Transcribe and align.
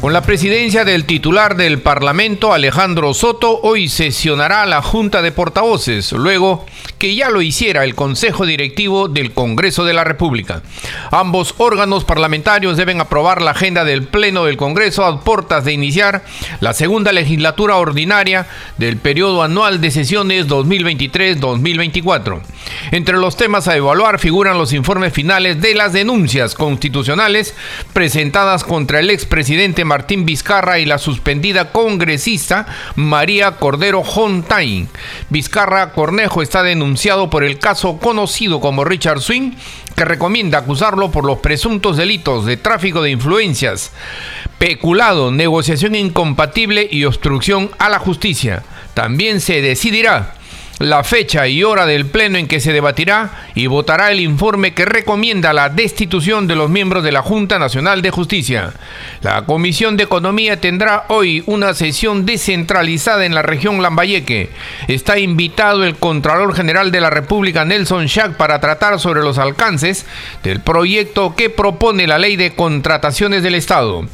Con 0.00 0.12
la 0.12 0.22
presidencia 0.22 0.84
del 0.84 1.06
titular 1.06 1.56
del 1.56 1.80
Parlamento, 1.80 2.52
Alejandro 2.52 3.14
Soto, 3.14 3.58
hoy 3.62 3.88
sesionará 3.88 4.64
la 4.64 4.80
Junta 4.80 5.22
de 5.22 5.32
Portavoces, 5.32 6.12
luego 6.12 6.64
que 6.98 7.16
ya 7.16 7.30
lo 7.30 7.42
hiciera 7.42 7.82
el 7.82 7.96
Consejo 7.96 8.46
Directivo 8.46 9.08
del 9.08 9.32
Congreso 9.32 9.84
de 9.84 9.94
la 9.94 10.04
República. 10.04 10.62
Ambos 11.10 11.56
órganos 11.58 12.04
parlamentarios 12.04 12.76
deben 12.76 13.00
aprobar 13.00 13.42
la 13.42 13.50
agenda 13.50 13.84
del 13.84 14.04
Pleno 14.04 14.44
del 14.44 14.56
Congreso 14.56 15.04
a 15.04 15.20
puertas 15.20 15.64
de 15.64 15.72
iniciar 15.72 16.24
la 16.60 16.74
segunda 16.74 17.10
legislatura 17.10 17.76
ordinaria 17.76 18.46
del 18.76 18.98
periodo 18.98 19.42
anual 19.42 19.80
de 19.80 19.90
sesiones 19.90 20.46
2023-2024. 20.46 22.40
Entre 22.90 23.16
los 23.16 23.36
temas 23.36 23.68
a 23.68 23.76
evaluar 23.76 24.18
figuran 24.18 24.58
los 24.58 24.72
informes 24.72 25.12
finales 25.12 25.60
de 25.60 25.74
las 25.74 25.92
denuncias 25.92 26.54
constitucionales 26.54 27.54
presentadas 27.92 28.64
contra 28.64 29.00
el 29.00 29.10
expresidente 29.10 29.84
Martín 29.84 30.24
Vizcarra 30.24 30.78
y 30.78 30.84
la 30.84 30.98
suspendida 30.98 31.72
congresista 31.72 32.66
María 32.96 33.52
Cordero 33.52 34.00
Hontain. 34.00 34.88
Vizcarra 35.30 35.92
Cornejo 35.92 36.42
está 36.42 36.62
denunciado 36.62 37.30
por 37.30 37.44
el 37.44 37.58
caso 37.58 37.98
conocido 37.98 38.60
como 38.60 38.84
Richard 38.84 39.20
Swing, 39.20 39.52
que 39.96 40.04
recomienda 40.04 40.58
acusarlo 40.58 41.10
por 41.10 41.24
los 41.24 41.38
presuntos 41.38 41.96
delitos 41.96 42.46
de 42.46 42.56
tráfico 42.56 43.02
de 43.02 43.10
influencias, 43.10 43.92
peculado, 44.58 45.30
negociación 45.32 45.94
incompatible 45.94 46.88
y 46.90 47.04
obstrucción 47.04 47.70
a 47.78 47.88
la 47.88 47.98
justicia. 47.98 48.62
También 48.94 49.40
se 49.40 49.60
decidirá 49.60 50.37
la 50.78 51.02
fecha 51.02 51.48
y 51.48 51.64
hora 51.64 51.86
del 51.86 52.06
pleno 52.06 52.38
en 52.38 52.46
que 52.46 52.60
se 52.60 52.72
debatirá 52.72 53.48
y 53.54 53.66
votará 53.66 54.12
el 54.12 54.20
informe 54.20 54.74
que 54.74 54.84
recomienda 54.84 55.52
la 55.52 55.68
destitución 55.68 56.46
de 56.46 56.54
los 56.54 56.70
miembros 56.70 57.02
de 57.02 57.12
la 57.12 57.22
Junta 57.22 57.58
Nacional 57.58 58.02
de 58.02 58.10
Justicia. 58.10 58.72
La 59.22 59.44
Comisión 59.44 59.96
de 59.96 60.04
Economía 60.04 60.60
tendrá 60.60 61.04
hoy 61.08 61.42
una 61.46 61.74
sesión 61.74 62.26
descentralizada 62.26 63.26
en 63.26 63.34
la 63.34 63.42
región 63.42 63.82
Lambayeque. 63.82 64.50
Está 64.86 65.18
invitado 65.18 65.84
el 65.84 65.96
Contralor 65.96 66.54
General 66.54 66.92
de 66.92 67.00
la 67.00 67.10
República, 67.10 67.64
Nelson 67.64 68.06
Schack, 68.06 68.36
para 68.36 68.60
tratar 68.60 69.00
sobre 69.00 69.22
los 69.22 69.38
alcances 69.38 70.06
del 70.42 70.60
proyecto 70.60 71.34
que 71.34 71.50
propone 71.50 72.06
la 72.06 72.18
Ley 72.18 72.36
de 72.36 72.54
Contrataciones 72.54 73.42
del 73.42 73.56
Estado. 73.56 74.06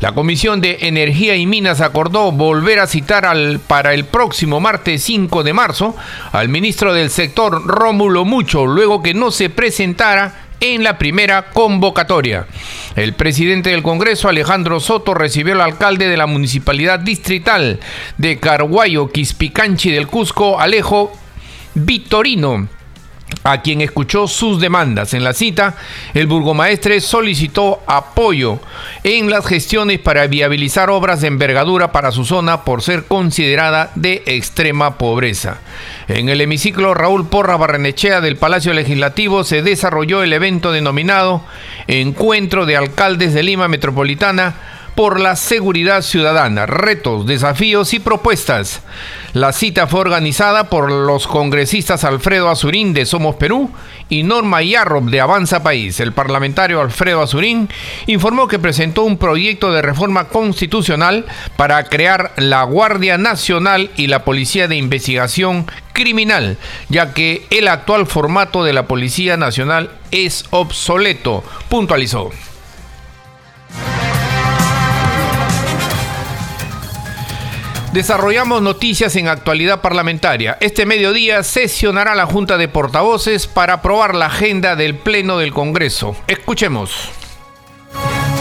La 0.00 0.12
Comisión 0.12 0.60
de 0.60 0.78
Energía 0.82 1.36
y 1.36 1.46
Minas 1.46 1.80
acordó 1.80 2.32
volver 2.32 2.78
a 2.78 2.86
citar 2.86 3.26
al, 3.26 3.60
para 3.60 3.92
el 3.92 4.04
próximo 4.04 4.60
martes 4.60 5.02
5 5.02 5.42
de 5.42 5.52
marzo 5.52 5.94
al 6.32 6.48
ministro 6.48 6.94
del 6.94 7.10
sector 7.10 7.66
Rómulo 7.66 8.24
Mucho, 8.24 8.66
luego 8.66 9.02
que 9.02 9.14
no 9.14 9.30
se 9.30 9.50
presentara 9.50 10.46
en 10.60 10.84
la 10.84 10.98
primera 10.98 11.50
convocatoria. 11.50 12.46
El 12.96 13.14
presidente 13.14 13.70
del 13.70 13.82
Congreso, 13.82 14.28
Alejandro 14.28 14.80
Soto, 14.80 15.14
recibió 15.14 15.54
al 15.54 15.62
alcalde 15.62 16.08
de 16.08 16.16
la 16.16 16.26
municipalidad 16.26 17.00
distrital 17.00 17.80
de 18.18 18.38
Carguayo, 18.38 19.10
Quispicanchi 19.10 19.90
del 19.90 20.06
Cusco, 20.06 20.60
Alejo 20.60 21.12
Vitorino 21.74 22.68
a 23.44 23.62
quien 23.62 23.80
escuchó 23.80 24.28
sus 24.28 24.60
demandas. 24.60 25.14
En 25.14 25.24
la 25.24 25.32
cita, 25.32 25.76
el 26.14 26.26
burgomaestre 26.26 27.00
solicitó 27.00 27.80
apoyo 27.86 28.60
en 29.02 29.30
las 29.30 29.46
gestiones 29.46 29.98
para 29.98 30.26
viabilizar 30.26 30.90
obras 30.90 31.20
de 31.20 31.28
envergadura 31.28 31.92
para 31.92 32.12
su 32.12 32.24
zona 32.24 32.64
por 32.64 32.82
ser 32.82 33.04
considerada 33.04 33.90
de 33.94 34.22
extrema 34.26 34.98
pobreza. 34.98 35.58
En 36.08 36.28
el 36.28 36.40
hemiciclo 36.40 36.94
Raúl 36.94 37.28
Porra 37.28 37.56
Barrenechea 37.56 38.20
del 38.20 38.36
Palacio 38.36 38.72
Legislativo 38.74 39.44
se 39.44 39.62
desarrolló 39.62 40.22
el 40.22 40.32
evento 40.32 40.72
denominado 40.72 41.42
Encuentro 41.86 42.66
de 42.66 42.76
Alcaldes 42.76 43.34
de 43.34 43.42
Lima 43.42 43.68
Metropolitana 43.68 44.54
por 45.00 45.18
la 45.18 45.34
seguridad 45.34 46.02
ciudadana, 46.02 46.66
retos, 46.66 47.24
desafíos 47.24 47.94
y 47.94 48.00
propuestas. 48.00 48.82
La 49.32 49.54
cita 49.54 49.86
fue 49.86 50.00
organizada 50.00 50.68
por 50.68 50.92
los 50.92 51.26
congresistas 51.26 52.04
Alfredo 52.04 52.50
Azurín 52.50 52.92
de 52.92 53.06
Somos 53.06 53.36
Perú 53.36 53.70
y 54.10 54.24
Norma 54.24 54.62
Yarrob 54.62 55.08
de 55.08 55.22
Avanza 55.22 55.62
País. 55.62 56.00
El 56.00 56.12
parlamentario 56.12 56.82
Alfredo 56.82 57.22
Azurín 57.22 57.70
informó 58.08 58.46
que 58.46 58.58
presentó 58.58 59.04
un 59.04 59.16
proyecto 59.16 59.72
de 59.72 59.80
reforma 59.80 60.28
constitucional 60.28 61.24
para 61.56 61.82
crear 61.84 62.32
la 62.36 62.64
Guardia 62.64 63.16
Nacional 63.16 63.90
y 63.96 64.08
la 64.08 64.26
Policía 64.26 64.68
de 64.68 64.76
Investigación 64.76 65.64
Criminal, 65.94 66.58
ya 66.90 67.14
que 67.14 67.46
el 67.48 67.68
actual 67.68 68.04
formato 68.04 68.64
de 68.64 68.74
la 68.74 68.86
Policía 68.86 69.38
Nacional 69.38 69.92
es 70.10 70.44
obsoleto, 70.50 71.42
puntualizó. 71.70 72.32
Desarrollamos 77.92 78.62
noticias 78.62 79.16
en 79.16 79.26
actualidad 79.26 79.80
parlamentaria. 79.80 80.56
Este 80.60 80.86
mediodía 80.86 81.42
sesionará 81.42 82.14
la 82.14 82.24
Junta 82.24 82.56
de 82.56 82.68
Portavoces 82.68 83.48
para 83.48 83.74
aprobar 83.74 84.14
la 84.14 84.26
agenda 84.26 84.76
del 84.76 84.94
Pleno 84.94 85.38
del 85.38 85.52
Congreso. 85.52 86.14
Escuchemos. 86.28 87.10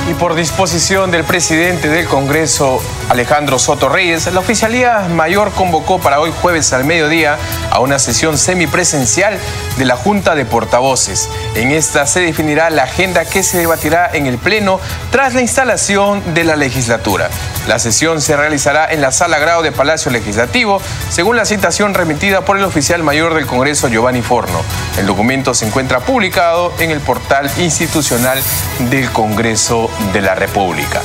Y 0.10 0.16
por 0.16 0.34
disposición 0.34 1.12
del 1.12 1.24
presidente 1.24 1.88
del 1.88 2.08
Congreso, 2.08 2.82
Alejandro 3.10 3.60
Soto 3.60 3.90
Reyes, 3.90 4.26
la 4.34 4.40
Oficialía 4.40 5.02
Mayor 5.08 5.52
convocó 5.52 6.00
para 6.00 6.20
hoy 6.20 6.34
jueves 6.42 6.74
al 6.74 6.84
mediodía 6.84 7.38
a 7.70 7.80
una 7.80 8.00
sesión 8.00 8.40
semipresencial 8.40 9.38
de 9.78 9.86
la 9.86 9.96
Junta 9.96 10.34
de 10.34 10.46
Portavoces. 10.46 11.30
En 11.54 11.70
esta 11.70 12.08
se 12.08 12.22
definirá 12.22 12.72
la 12.72 12.84
agenda 12.86 13.24
que 13.26 13.44
se 13.44 13.60
debatirá 13.60 14.10
en 14.12 14.26
el 14.26 14.40
Pleno 14.40 14.80
tras 15.12 15.36
la 15.36 15.42
instalación 15.42 16.34
de 16.34 16.44
la 16.44 16.56
legislatura. 16.56 17.30
La 17.68 17.78
sesión 17.78 18.20
se 18.20 18.36
realizará 18.36 18.92
en 18.92 19.02
la 19.02 19.12
Sala 19.12 19.38
Grado 19.38 19.62
de 19.62 19.72
Palacio 19.72 20.10
Legislativo, 20.10 20.82
según 21.12 21.36
la 21.36 21.46
citación 21.46 21.94
remitida 21.94 22.42
por 22.42 22.58
el 22.58 22.64
oficial 22.64 23.04
mayor 23.04 23.36
del 23.36 23.46
Congreso, 23.46 23.88
Giovanni 23.90 24.24
Forno. 24.24 24.64
El 24.98 25.06
documento 25.06 25.54
se 25.54 25.68
encuentra 25.68 26.00
publicado 26.00 26.74
en 26.80 26.90
el 26.90 27.00
portal 27.00 27.52
institucional 27.60 28.42
del 28.90 29.12
Congreso 29.12 29.92
de 30.14 30.22
la 30.22 30.36
República. 30.36 31.02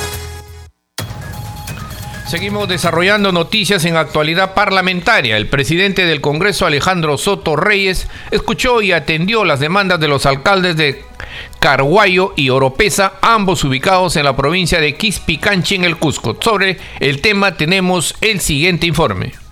Seguimos 2.27 2.67
desarrollando 2.67 3.31
noticias 3.31 3.85
en 3.85 3.97
actualidad 3.97 4.55
parlamentaria. 4.55 5.37
El 5.37 5.47
presidente 5.47 6.05
del 6.05 6.21
Congreso, 6.21 6.65
Alejandro 6.65 7.19
Soto 7.19 7.55
Reyes, 7.55 8.07
escuchó 8.31 8.81
y 8.81 8.91
atendió 8.93 9.45
las 9.45 9.59
demandas 9.59 9.99
de 9.99 10.07
los 10.07 10.25
alcaldes 10.25 10.75
de 10.75 11.03
Carguayo 11.59 12.33
y 12.35 12.49
Oropesa, 12.49 13.13
ambos 13.21 13.63
ubicados 13.63 14.15
en 14.15 14.25
la 14.25 14.35
provincia 14.35 14.81
de 14.81 14.95
Quispicanchi 14.95 15.75
en 15.75 15.83
el 15.83 15.97
Cusco. 15.97 16.35
Sobre 16.41 16.79
el 16.99 17.21
tema 17.21 17.57
tenemos 17.57 18.15
el 18.21 18.41
siguiente 18.41 18.87
informe. 18.87 19.44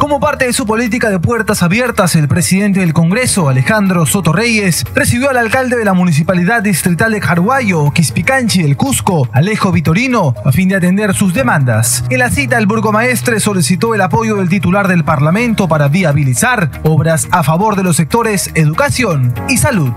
Como 0.00 0.18
parte 0.18 0.46
de 0.46 0.54
su 0.54 0.64
política 0.64 1.10
de 1.10 1.20
puertas 1.20 1.62
abiertas, 1.62 2.16
el 2.16 2.26
presidente 2.26 2.80
del 2.80 2.94
Congreso, 2.94 3.50
Alejandro 3.50 4.06
Soto 4.06 4.32
Reyes, 4.32 4.86
recibió 4.94 5.28
al 5.28 5.36
alcalde 5.36 5.76
de 5.76 5.84
la 5.84 5.92
Municipalidad 5.92 6.62
Distrital 6.62 7.12
de 7.12 7.20
Carhuayo, 7.20 7.90
Quispicanchi 7.90 8.62
del 8.62 8.78
Cusco, 8.78 9.28
Alejo 9.30 9.72
Vitorino, 9.72 10.34
a 10.42 10.52
fin 10.52 10.70
de 10.70 10.76
atender 10.76 11.14
sus 11.14 11.34
demandas. 11.34 12.02
En 12.08 12.20
la 12.20 12.30
cita, 12.30 12.56
el 12.56 12.66
burgomaestre 12.66 13.40
solicitó 13.40 13.94
el 13.94 14.00
apoyo 14.00 14.36
del 14.36 14.48
titular 14.48 14.88
del 14.88 15.04
Parlamento 15.04 15.68
para 15.68 15.88
viabilizar 15.88 16.70
obras 16.82 17.28
a 17.30 17.42
favor 17.42 17.76
de 17.76 17.82
los 17.82 17.96
sectores 17.96 18.50
educación 18.54 19.34
y 19.50 19.58
salud. 19.58 19.92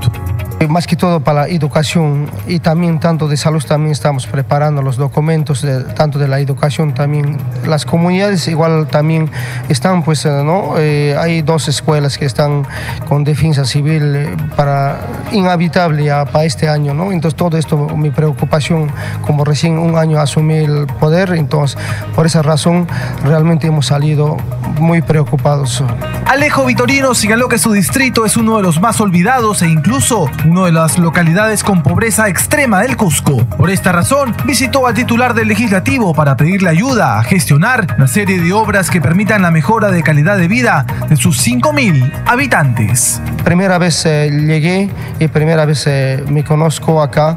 Más 0.69 0.88
que 0.88 0.95
todo 0.95 1.19
para 1.19 1.42
la 1.42 1.48
educación 1.50 2.30
y 2.48 2.60
también 2.60 3.00
tanto 3.00 3.28
de 3.28 3.36
salud 3.36 3.62
también 3.66 3.92
estamos 3.92 4.28
preparando 4.28 4.81
los 4.81 4.95
documentos, 4.95 5.66
tanto 5.94 6.19
de 6.19 6.30
la 6.30 6.39
educación 6.39 6.94
también. 6.94 7.38
Las 7.68 7.86
comunidades 7.86 8.48
igual 8.48 8.88
también 8.88 9.30
están 9.68 9.93
pues, 10.01 10.25
¿no? 10.25 10.75
hay 10.75 11.42
dos 11.42 11.68
escuelas 11.68 12.18
que 12.18 12.25
están 12.25 12.66
con 13.07 13.24
defensa 13.24 13.66
civil 13.66 14.36
para 14.56 14.98
inhabitable 15.31 16.06
ya 16.06 16.25
para 16.25 16.45
este 16.45 16.69
año, 16.69 16.94
¿no? 16.94 17.12
Entonces 17.12 17.38
todo 17.38 17.57
esto, 17.57 17.78
mi 17.90 18.10
preocupación, 18.10 18.90
como 19.25 19.44
recién 19.44 19.78
un 19.78 19.98
año 19.98 20.19
asumí 20.19 20.56
el 20.56 20.88
poder, 21.00 21.34
entonces 21.34 21.78
por 22.16 22.25
esa 22.25 22.42
razón 22.42 22.88
realmente 23.24 23.68
hemos 23.68 23.88
salido 23.88 24.38
muy 24.80 25.01
preocupados. 25.01 25.84
Alejo 26.25 26.66
Vitorino 26.66 27.13
señaló 27.13 27.48
que 27.48 27.57
su 27.57 27.72
distrito 27.74 28.25
es 28.25 28.38
uno 28.38 28.57
de 28.57 28.63
los 28.63 28.81
más 28.81 29.00
olvidados 29.01 29.62
e 29.62 29.68
incluso 29.68 30.30
una 30.45 30.66
de 30.66 30.72
las 30.72 30.98
localidades 30.98 31.63
con 31.63 31.84
pobreza 31.84 32.28
extrema 32.30 32.81
del 32.81 32.98
Cusco. 32.98 33.45
Por 33.45 33.69
esta 33.69 33.92
razón, 33.92 34.36
visitó 34.45 34.88
al 34.88 34.94
titular 34.94 35.34
del 35.34 35.48
legislativo 35.48 36.13
para 36.13 36.38
pedirle 36.38 36.69
ayuda 36.69 37.19
a 37.19 37.24
gestionar 37.24 37.95
una 37.98 38.07
serie 38.07 38.40
de 38.40 38.54
obras 38.54 38.90
que 38.90 39.01
permitan 39.01 39.42
la 39.42 39.51
mejora 39.51 39.82
de 39.91 40.03
calidad 40.03 40.38
de 40.38 40.47
vida 40.47 40.85
de 41.09 41.15
sus 41.15 41.45
5.000 41.45 42.12
habitantes. 42.25 43.21
Primera 43.44 43.77
vez 43.77 44.06
eh, 44.06 44.30
llegué 44.31 44.89
y 45.19 45.27
primera 45.27 45.65
vez 45.65 45.85
eh, 45.88 46.24
me 46.30 46.44
conozco 46.44 47.01
acá. 47.01 47.35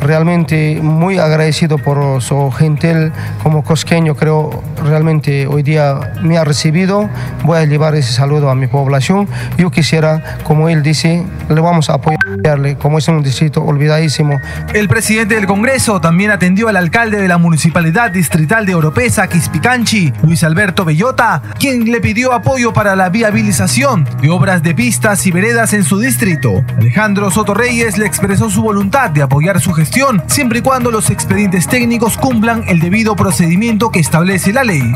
Realmente 0.00 0.78
muy 0.82 1.18
agradecido 1.18 1.78
por 1.78 2.20
su 2.20 2.50
gentil 2.50 3.12
como 3.42 3.64
cosqueño. 3.64 4.14
Creo 4.14 4.62
realmente 4.84 5.46
hoy 5.46 5.62
día 5.62 6.12
me 6.22 6.36
ha 6.36 6.44
recibido. 6.44 7.08
Voy 7.44 7.58
a 7.58 7.64
llevar 7.64 7.94
ese 7.94 8.12
saludo 8.12 8.50
a 8.50 8.54
mi 8.54 8.66
población. 8.66 9.28
Yo 9.56 9.70
quisiera, 9.70 10.38
como 10.44 10.68
él 10.68 10.82
dice, 10.82 11.24
le 11.48 11.60
vamos 11.60 11.88
a 11.88 11.94
apoyarle, 11.94 12.76
como 12.76 12.98
es 12.98 13.08
un 13.08 13.22
distrito 13.22 13.62
olvidadísimo. 13.62 14.38
El 14.74 14.88
presidente 14.88 15.36
del 15.36 15.46
Congreso 15.46 16.00
también 16.00 16.30
atendió 16.30 16.68
al 16.68 16.76
alcalde 16.76 17.20
de 17.20 17.28
la 17.28 17.38
Municipalidad 17.38 18.10
Distrital 18.10 18.66
de 18.66 18.74
Oropesa, 18.74 19.26
Quispicanchi, 19.28 20.12
Luis 20.22 20.44
Alberto 20.44 20.84
Bellota, 20.84 21.42
quien 21.58 21.84
le 21.90 22.00
pidió 22.00 22.32
apoyo 22.32 22.72
para 22.72 22.96
la 22.96 23.08
viabilización 23.08 24.04
de 24.20 24.30
obras 24.30 24.62
de 24.62 24.74
pistas 24.74 25.26
y 25.26 25.30
veredas 25.30 25.72
en 25.72 25.84
su 25.84 25.98
distrito. 25.98 26.64
Alejandro 26.78 27.30
Soto 27.30 27.54
Reyes 27.54 27.98
le 27.98 28.06
expresó 28.06 28.50
su 28.50 28.62
voluntad 28.62 29.10
de 29.10 29.22
apoyar 29.22 29.60
su 29.60 29.72
gestión 29.72 30.22
siempre 30.26 30.58
y 30.60 30.62
cuando 30.62 30.90
los 30.90 31.10
expedientes 31.10 31.66
técnicos 31.68 32.16
cumplan 32.16 32.64
el 32.68 32.80
debido 32.80 33.16
procedimiento 33.16 33.90
que 33.90 34.00
establece 34.00 34.52
la 34.52 34.64
ley. 34.64 34.92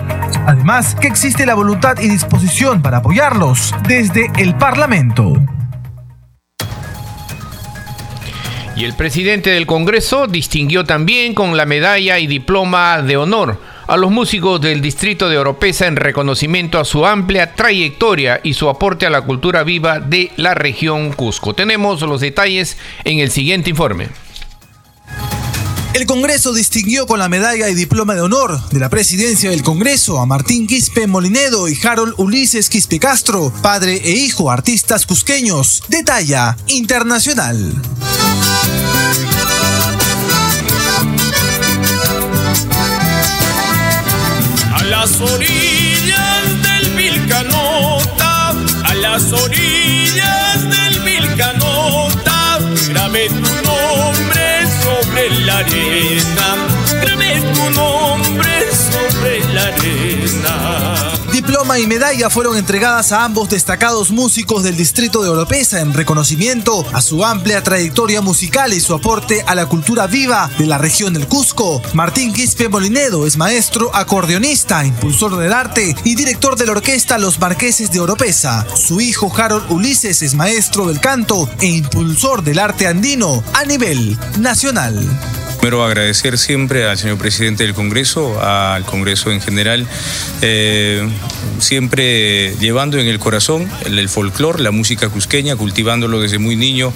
Además, 0.46 0.94
que 0.94 1.06
existe 1.06 1.46
la 1.46 1.54
voluntad 1.54 1.98
y 2.00 2.08
disposición 2.08 2.82
para 2.82 2.98
apoyarlos 2.98 3.74
desde 3.86 4.30
el 4.38 4.54
Parlamento. 4.56 5.34
Y 8.76 8.84
el 8.84 8.94
presidente 8.94 9.50
del 9.50 9.66
Congreso 9.66 10.26
distinguió 10.26 10.84
también 10.84 11.34
con 11.34 11.56
la 11.56 11.66
medalla 11.66 12.18
y 12.18 12.26
diploma 12.26 13.02
de 13.02 13.16
honor 13.16 13.69
a 13.90 13.96
los 13.96 14.12
músicos 14.12 14.60
del 14.60 14.80
distrito 14.80 15.28
de 15.28 15.36
Oropesa 15.36 15.88
en 15.88 15.96
reconocimiento 15.96 16.78
a 16.78 16.84
su 16.84 17.04
amplia 17.04 17.56
trayectoria 17.56 18.40
y 18.44 18.54
su 18.54 18.68
aporte 18.68 19.04
a 19.04 19.10
la 19.10 19.22
cultura 19.22 19.64
viva 19.64 19.98
de 19.98 20.30
la 20.36 20.54
región 20.54 21.12
Cusco. 21.12 21.54
Tenemos 21.54 22.00
los 22.02 22.20
detalles 22.20 22.76
en 23.02 23.18
el 23.18 23.32
siguiente 23.32 23.70
informe. 23.70 24.08
El 25.92 26.06
Congreso 26.06 26.54
distinguió 26.54 27.08
con 27.08 27.18
la 27.18 27.28
medalla 27.28 27.68
y 27.68 27.74
diploma 27.74 28.14
de 28.14 28.20
honor 28.20 28.60
de 28.70 28.78
la 28.78 28.90
presidencia 28.90 29.50
del 29.50 29.64
Congreso 29.64 30.20
a 30.20 30.26
Martín 30.26 30.68
Quispe 30.68 31.08
Molinedo 31.08 31.68
y 31.68 31.76
Harold 31.84 32.14
Ulises 32.16 32.68
Quispe 32.68 33.00
Castro, 33.00 33.52
padre 33.60 34.00
e 34.04 34.12
hijo 34.12 34.52
artistas 34.52 35.04
cusqueños 35.04 35.82
de 35.88 36.04
talla 36.04 36.56
internacional. 36.68 37.74
Las 44.90 45.20
orillas 45.20 46.62
del 46.62 46.90
Vilcanota, 46.96 48.50
a 48.84 48.94
las 48.94 49.32
orillas 49.32 50.68
del 50.68 51.00
Vilcanota, 51.00 52.58
grabé 52.88 53.28
tu 53.28 53.54
nombre 53.66 54.66
la 55.46 55.58
arena, 55.58 56.56
tu 57.54 57.70
nombre 57.70 58.50
sobre 58.72 59.40
la 59.54 59.62
arena. 59.62 61.19
Diploma 61.50 61.80
y 61.80 61.86
medalla 61.88 62.30
fueron 62.30 62.56
entregadas 62.56 63.10
a 63.10 63.24
ambos 63.24 63.50
destacados 63.50 64.12
músicos 64.12 64.62
del 64.62 64.76
distrito 64.76 65.20
de 65.20 65.30
Oropesa 65.30 65.80
en 65.80 65.92
reconocimiento 65.92 66.86
a 66.92 67.02
su 67.02 67.24
amplia 67.24 67.60
trayectoria 67.60 68.20
musical 68.20 68.72
y 68.72 68.78
su 68.78 68.94
aporte 68.94 69.42
a 69.48 69.56
la 69.56 69.66
cultura 69.66 70.06
viva 70.06 70.48
de 70.58 70.66
la 70.66 70.78
región 70.78 71.12
del 71.12 71.26
Cusco. 71.26 71.82
Martín 71.92 72.32
Quispe 72.32 72.68
Molinedo 72.68 73.26
es 73.26 73.36
maestro, 73.36 73.90
acordeonista, 73.92 74.84
impulsor 74.84 75.38
del 75.38 75.52
arte 75.52 75.96
y 76.04 76.14
director 76.14 76.54
de 76.54 76.66
la 76.66 76.72
orquesta 76.72 77.18
Los 77.18 77.40
Marqueses 77.40 77.90
de 77.90 77.98
Oropesa. 77.98 78.64
Su 78.76 79.00
hijo 79.00 79.32
Harold 79.36 79.72
Ulises 79.72 80.22
es 80.22 80.34
maestro 80.34 80.86
del 80.86 81.00
canto 81.00 81.50
e 81.60 81.66
impulsor 81.66 82.44
del 82.44 82.60
arte 82.60 82.86
andino 82.86 83.42
a 83.54 83.64
nivel 83.64 84.16
nacional. 84.38 85.04
Primero 85.60 85.84
agradecer 85.84 86.38
siempre 86.38 86.88
al 86.88 86.96
señor 86.96 87.18
presidente 87.18 87.64
del 87.64 87.74
Congreso, 87.74 88.40
al 88.40 88.82
Congreso 88.86 89.30
en 89.30 89.42
general, 89.42 89.86
eh, 90.40 91.06
siempre 91.58 92.54
llevando 92.56 92.98
en 92.98 93.06
el 93.06 93.18
corazón 93.18 93.68
el, 93.84 93.98
el 93.98 94.08
folclore, 94.08 94.62
la 94.62 94.70
música 94.70 95.08
cusqueña, 95.08 95.56
cultivándolo 95.56 96.20
desde 96.20 96.38
muy 96.38 96.56
niño, 96.56 96.92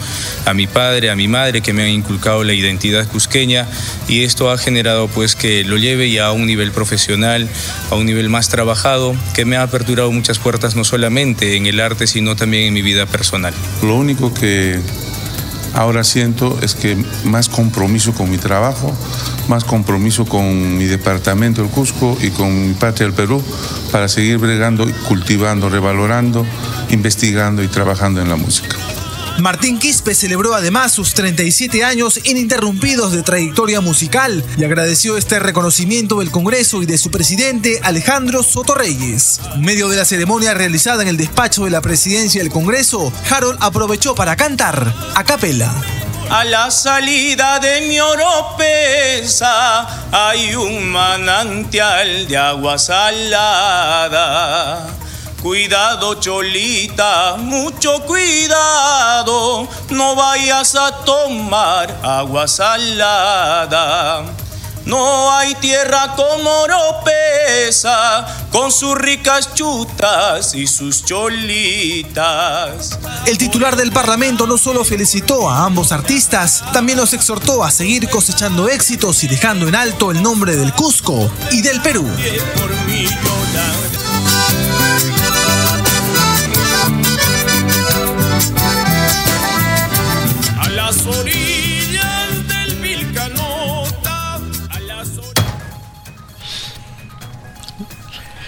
a 0.47 0.55
mi 0.55 0.67
padre, 0.67 1.11
a 1.11 1.17
mi 1.17 1.29
madre 1.29 1.61
que 1.61 1.73
me 1.73 1.83
han 1.83 1.91
inculcado 1.91 2.45
la 2.45 2.53
identidad 2.53 3.07
cusqueña 3.09 3.67
y 4.09 4.25
esto 4.25 4.51
ha 4.51 4.59
generado 4.59 5.09
pues 5.09 5.35
que 5.35 5.65
lo 5.65 5.77
lleve 5.77 6.11
ya 6.11 6.27
a 6.27 6.33
un 6.33 6.47
nivel 6.47 6.73
profesional, 6.73 7.49
a 7.91 7.95
un 7.95 8.07
nivel 8.07 8.29
más 8.29 8.49
trabajado, 8.49 9.15
que 9.35 9.45
me 9.45 9.57
ha 9.57 9.63
aperturado 9.63 10.11
muchas 10.13 10.39
puertas 10.39 10.77
no 10.77 10.85
solamente 10.85 11.57
en 11.57 11.67
el 11.67 11.81
arte, 11.81 12.07
sino 12.07 12.37
también 12.37 12.65
en 12.65 12.75
mi 12.75 12.83
vida 12.83 13.07
personal. 13.07 13.55
Lo 13.83 13.95
único 13.95 14.33
que 14.33 14.79
Ahora 15.75 16.05
siento 16.05 16.59
es 16.63 16.75
que 16.75 16.97
más 17.25 17.49
compromiso 17.49 18.15
con 18.15 18.31
mi 18.31 18.39
trabajo, 18.39 18.93
más 19.49 19.65
compromiso 19.65 20.25
con 20.25 20.79
mi 20.79 20.85
departamento, 20.85 21.63
el 21.63 21.69
Cusco, 21.69 22.17
y 22.21 22.31
con 22.31 22.69
mi 22.69 22.75
patria, 22.75 23.07
el 23.07 23.13
Perú, 23.13 23.43
para 23.91 24.09
seguir 24.09 24.39
bregando, 24.39 24.87
cultivando, 25.09 25.69
revalorando, 25.69 26.47
investigando 26.91 27.63
y 27.63 27.69
trabajando 27.69 28.23
en 28.23 28.29
la 28.29 28.37
música. 28.37 28.77
Martín 29.39 29.79
Quispe 29.79 30.15
celebró 30.15 30.55
además 30.55 30.93
sus 30.93 31.13
37 31.15 31.83
años 31.85 32.21
ininterrumpidos 32.25 33.13
de 33.13 33.23
trayectoria 33.23 33.81
musical 33.81 34.45
y 34.57 34.65
agradeció 34.65 35.17
este 35.17 35.41
reconocimiento 35.41 36.21
del 36.21 36.31
Congreso 36.31 36.83
y 36.83 36.87
de 36.87 36.99
su 36.99 37.11
presidente 37.11 37.81
Alejandro 37.83 38.45
Soto 38.45 38.75
Reyes. 38.75 39.41
En 39.55 39.63
medio 39.63 39.89
de 39.89 39.97
la 39.97 40.05
ceremonia 40.05 40.55
realizada 40.55 41.03
en 41.03 41.09
el 41.09 41.17
despacho 41.17 41.65
de 41.65 41.71
la 41.71 41.81
presidencia 41.81 42.43
del 42.43 42.53
Congreso, 42.53 43.13
Harold 43.29 43.59
aprovechó 43.61 44.15
para 44.15 44.37
cantar 44.37 44.95
a 45.15 45.25
capela. 45.25 45.75
A 46.31 46.45
la 46.45 46.71
salida 46.71 47.59
de 47.59 47.83
mi 47.89 47.99
oropesa 48.01 49.87
hay 50.11 50.55
un 50.55 50.89
manantial 50.91 52.27
de 52.29 52.37
agua 52.37 52.79
salada 52.79 54.15
Cuidado, 55.45 56.15
Cholita, 56.15 57.37
mucho 57.37 58.01
cuidado, 58.07 59.69
no 59.91 60.17
vayas 60.17 60.75
a 60.75 61.05
tomar 61.05 62.01
agua 62.03 62.49
salada. 62.49 64.25
No 64.87 65.31
hay 65.31 65.55
tierra 65.57 66.15
como 66.17 66.49
Oropesa, 66.63 68.27
con 68.51 68.73
sus 68.73 68.97
ricas 68.97 69.53
chutas 69.53 70.55
y 70.55 70.67
sus 70.67 71.05
cholitas. 71.05 72.99
El 73.27 73.37
titular 73.37 73.77
del 73.77 73.93
Parlamento 73.93 74.47
no 74.47 74.57
solo 74.57 74.83
felicitó 74.83 75.51
a 75.51 75.67
ambos 75.67 75.93
artistas, 75.93 76.65
también 76.73 76.97
los 76.97 77.13
exhortó 77.13 77.63
a 77.63 77.71
seguir 77.71 78.09
cosechando 78.09 78.71
éxitos 78.71 79.23
y 79.25 79.29
dejando 79.29 79.69
en 79.69 79.75
alto 79.75 80.11
el 80.11 80.23
nombre 80.23 80.57
del 80.57 80.73
Cusco 80.73 81.31
y 81.51 81.61
del 81.61 81.83
Perú. 81.83 82.11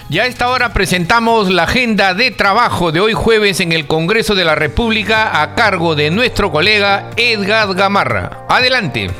Ya 0.09 0.23
a 0.23 0.27
esta 0.27 0.47
hora 0.47 0.71
presentamos 0.71 1.49
la 1.49 1.63
agenda 1.63 2.13
de 2.13 2.31
trabajo 2.31 2.93
de 2.93 3.01
hoy 3.01 3.11
jueves 3.11 3.59
en 3.59 3.73
el 3.73 3.87
Congreso 3.87 4.35
de 4.35 4.45
la 4.45 4.55
República 4.55 5.41
a 5.41 5.53
cargo 5.53 5.95
de 5.95 6.11
nuestro 6.11 6.49
colega 6.49 7.09
Edgar 7.17 7.75
Gamarra. 7.75 8.45
Adelante. 8.47 9.11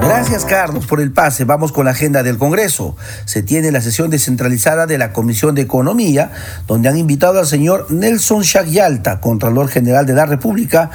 Gracias, 0.00 0.46
Carlos, 0.46 0.86
por 0.86 1.02
el 1.02 1.12
pase. 1.12 1.44
Vamos 1.44 1.72
con 1.72 1.84
la 1.84 1.90
agenda 1.90 2.22
del 2.22 2.38
Congreso. 2.38 2.96
Se 3.26 3.42
tiene 3.42 3.70
la 3.70 3.82
sesión 3.82 4.08
descentralizada 4.08 4.86
de 4.86 4.96
la 4.96 5.12
Comisión 5.12 5.54
de 5.54 5.60
Economía, 5.60 6.30
donde 6.66 6.88
han 6.88 6.96
invitado 6.96 7.38
al 7.38 7.46
señor 7.46 7.90
Nelson 7.90 8.42
Shagyalta, 8.42 9.20
Contralor 9.20 9.68
General 9.68 10.06
de 10.06 10.14
la 10.14 10.24
República, 10.24 10.90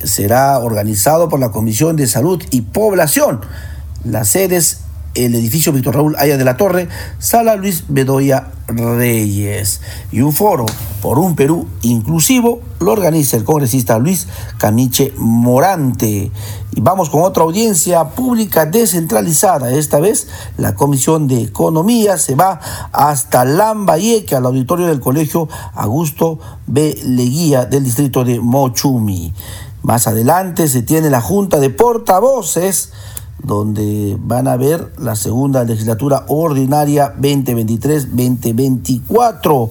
será 0.04 0.58
organizado 0.58 1.28
por 1.28 1.40
la 1.40 1.50
Comisión 1.50 1.96
de 1.96 2.06
Salud 2.06 2.42
y 2.50 2.60
Población. 2.60 3.40
Las 4.04 4.28
sedes 4.28 4.82
el 5.14 5.34
edificio 5.34 5.72
Víctor 5.72 5.96
Raúl 5.96 6.16
Aya 6.18 6.36
de 6.36 6.44
la 6.44 6.56
Torre, 6.56 6.88
Sala 7.18 7.56
Luis 7.56 7.84
Bedoya 7.88 8.52
Reyes. 8.68 9.80
Y 10.12 10.20
un 10.20 10.32
foro 10.32 10.66
por 11.02 11.18
un 11.18 11.34
Perú 11.34 11.66
inclusivo 11.82 12.60
lo 12.78 12.92
organiza 12.92 13.36
el 13.36 13.44
congresista 13.44 13.98
Luis 13.98 14.28
Camiche 14.58 15.12
Morante. 15.16 16.30
Y 16.72 16.80
vamos 16.80 17.10
con 17.10 17.22
otra 17.22 17.42
audiencia 17.42 18.10
pública 18.10 18.66
descentralizada. 18.66 19.72
Esta 19.72 19.98
vez 19.98 20.28
la 20.56 20.74
Comisión 20.74 21.26
de 21.26 21.42
Economía 21.42 22.16
se 22.16 22.36
va 22.36 22.60
hasta 22.92 23.44
Lambayeque, 23.44 24.36
al 24.36 24.46
auditorio 24.46 24.86
del 24.86 25.00
Colegio 25.00 25.48
Augusto 25.74 26.38
B. 26.66 26.96
Leguía 27.04 27.66
del 27.66 27.84
distrito 27.84 28.24
de 28.24 28.38
Mochumi. 28.38 29.34
Más 29.82 30.06
adelante 30.06 30.68
se 30.68 30.82
tiene 30.82 31.10
la 31.10 31.20
Junta 31.20 31.58
de 31.58 31.70
Portavoces 31.70 32.92
donde 33.42 34.16
van 34.20 34.46
a 34.48 34.56
ver 34.56 34.90
la 34.98 35.14
segunda 35.16 35.64
legislatura 35.64 36.24
ordinaria 36.28 37.14
2023-2024. 37.18 39.70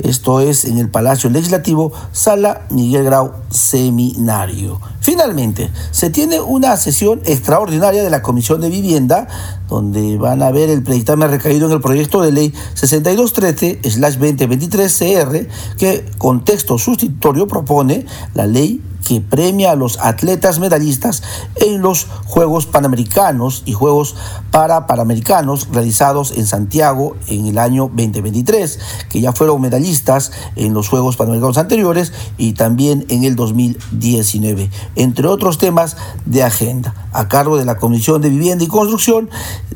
Esto 0.00 0.40
es 0.40 0.64
en 0.64 0.78
el 0.78 0.90
Palacio 0.90 1.30
Legislativo, 1.30 1.92
Sala 2.12 2.62
Miguel 2.70 3.04
Grau 3.04 3.32
Seminario. 3.50 4.80
Finalmente, 5.00 5.70
se 5.90 6.10
tiene 6.10 6.40
una 6.40 6.76
sesión 6.76 7.20
extraordinaria 7.24 8.02
de 8.02 8.10
la 8.10 8.22
Comisión 8.22 8.60
de 8.60 8.70
Vivienda, 8.70 9.28
donde 9.68 10.16
van 10.18 10.42
a 10.42 10.50
ver 10.50 10.70
el 10.70 10.82
predictamen 10.82 11.30
recaído 11.30 11.66
en 11.66 11.72
el 11.72 11.80
proyecto 11.80 12.22
de 12.22 12.32
ley 12.32 12.52
6213-2023-CR, 12.74 15.46
que 15.78 16.04
con 16.18 16.44
texto 16.44 16.76
sustitutorio 16.78 17.46
propone 17.46 18.06
la 18.34 18.46
ley 18.46 18.82
que 19.04 19.20
premia 19.20 19.72
a 19.72 19.76
los 19.76 19.98
atletas 20.00 20.58
medallistas 20.58 21.22
en 21.56 21.82
los 21.82 22.06
Juegos 22.24 22.66
Panamericanos 22.66 23.62
y 23.66 23.72
Juegos 23.72 24.16
para 24.50 24.86
Panamericanos 24.86 25.68
realizados 25.70 26.32
en 26.32 26.46
Santiago 26.46 27.16
en 27.28 27.46
el 27.46 27.58
año 27.58 27.90
2023, 27.94 28.78
que 29.10 29.20
ya 29.20 29.32
fueron 29.32 29.60
medallistas 29.60 30.32
en 30.56 30.74
los 30.74 30.88
Juegos 30.88 31.16
Panamericanos 31.16 31.58
anteriores 31.58 32.12
y 32.38 32.54
también 32.54 33.04
en 33.08 33.24
el 33.24 33.36
2019, 33.36 34.70
entre 34.96 35.28
otros 35.28 35.58
temas 35.58 35.96
de 36.24 36.42
agenda. 36.42 36.94
A 37.12 37.28
cargo 37.28 37.58
de 37.58 37.64
la 37.64 37.76
Comisión 37.76 38.22
de 38.22 38.30
Vivienda 38.30 38.64
y 38.64 38.68
Construcción, 38.68 39.28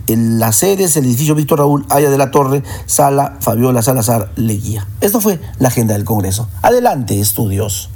en 0.08 0.38
la 0.38 0.52
sede 0.52 0.84
es 0.84 0.96
el 0.96 1.04
edificio 1.04 1.34
Víctor 1.34 1.58
Raúl 1.60 1.86
Aya 1.90 2.10
de 2.10 2.18
la 2.18 2.30
Torre, 2.30 2.62
sala 2.86 3.36
Fabiola 3.40 3.82
Salazar 3.82 4.30
Leguía. 4.36 4.86
Esto 5.00 5.20
fue 5.20 5.38
la 5.58 5.68
agenda 5.68 5.94
del 5.94 6.04
Congreso. 6.04 6.48
Adelante, 6.62 7.20
estudios. 7.20 7.90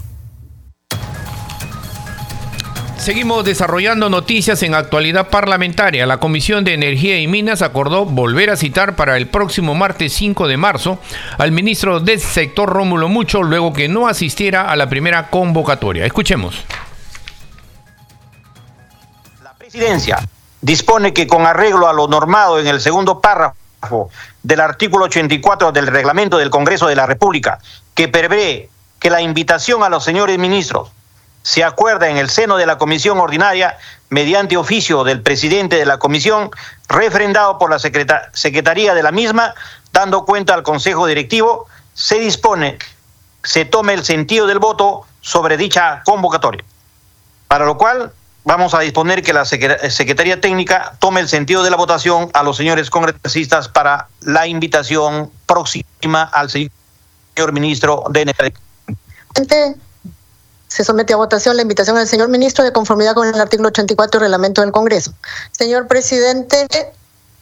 Seguimos 2.98 3.44
desarrollando 3.44 4.08
noticias 4.08 4.62
en 4.62 4.74
actualidad 4.74 5.28
parlamentaria. 5.28 6.06
La 6.06 6.18
Comisión 6.18 6.62
de 6.62 6.74
Energía 6.74 7.18
y 7.18 7.26
Minas 7.26 7.60
acordó 7.60 8.04
volver 8.04 8.50
a 8.50 8.56
citar 8.56 8.94
para 8.94 9.16
el 9.16 9.26
próximo 9.26 9.74
martes 9.74 10.12
5 10.12 10.46
de 10.46 10.56
marzo 10.56 11.00
al 11.36 11.50
ministro 11.50 11.98
del 11.98 12.20
sector 12.20 12.68
Rómulo 12.68 13.08
Mucho 13.08 13.42
luego 13.42 13.72
que 13.72 13.88
no 13.88 14.06
asistiera 14.06 14.70
a 14.70 14.76
la 14.76 14.88
primera 14.88 15.30
convocatoria. 15.30 16.06
Escuchemos. 16.06 16.62
La 19.42 19.54
presidencia 19.54 20.20
dispone 20.62 21.12
que 21.12 21.26
con 21.26 21.44
arreglo 21.44 21.88
a 21.88 21.92
lo 21.92 22.08
normado 22.08 22.58
en 22.58 22.66
el 22.66 22.80
segundo 22.80 23.20
párrafo 23.20 24.08
del 24.42 24.60
artículo 24.60 25.04
84 25.06 25.72
del 25.72 25.88
reglamento 25.88 26.38
del 26.38 26.50
Congreso 26.50 26.86
de 26.86 26.96
la 26.96 27.04
República, 27.04 27.58
que 27.94 28.08
prevé 28.08 28.70
que 28.98 29.10
la 29.10 29.20
invitación 29.20 29.82
a 29.82 29.88
los 29.88 30.04
señores 30.04 30.38
ministros 30.38 30.90
se 31.42 31.64
acuerda 31.64 32.08
en 32.08 32.16
el 32.16 32.30
seno 32.30 32.56
de 32.56 32.66
la 32.66 32.78
comisión 32.78 33.18
ordinaria 33.18 33.76
mediante 34.10 34.56
oficio 34.56 35.02
del 35.02 35.22
presidente 35.22 35.76
de 35.76 35.86
la 35.86 35.98
comisión, 35.98 36.50
refrendado 36.88 37.58
por 37.58 37.68
la 37.68 37.80
secretaría 37.80 38.94
de 38.94 39.02
la 39.02 39.10
misma, 39.10 39.54
dando 39.92 40.24
cuenta 40.24 40.54
al 40.54 40.62
Consejo 40.62 41.06
Directivo, 41.06 41.66
se 41.94 42.20
dispone, 42.20 42.78
se 43.42 43.64
tome 43.64 43.94
el 43.94 44.04
sentido 44.04 44.46
del 44.46 44.60
voto 44.60 45.04
sobre 45.20 45.56
dicha 45.56 46.02
convocatoria. 46.04 46.62
Para 47.48 47.66
lo 47.66 47.76
cual 47.76 48.12
vamos 48.44 48.74
a 48.74 48.80
disponer 48.80 49.22
que 49.22 49.32
la 49.32 49.44
Secretaría 49.44 50.40
Técnica 50.40 50.96
tome 50.98 51.20
el 51.20 51.28
sentido 51.28 51.62
de 51.62 51.70
la 51.70 51.76
votación 51.76 52.30
a 52.34 52.42
los 52.42 52.56
señores 52.56 52.90
congresistas 52.90 53.68
para 53.68 54.08
la 54.20 54.46
invitación 54.46 55.30
próxima 55.46 56.22
al 56.22 56.50
señor 56.50 57.52
ministro 57.52 58.04
de 58.10 58.22
Energía 58.22 58.52
se 60.72 60.84
somete 60.84 61.12
a 61.12 61.16
votación 61.16 61.54
la 61.56 61.62
invitación 61.62 61.96
del 61.96 62.08
señor 62.08 62.28
ministro 62.30 62.64
de 62.64 62.72
conformidad 62.72 63.12
con 63.14 63.28
el 63.28 63.38
artículo 63.38 63.68
84 63.68 64.18
del 64.18 64.28
reglamento 64.28 64.62
del 64.62 64.72
Congreso. 64.72 65.12
Señor 65.50 65.86
presidente, 65.86 66.66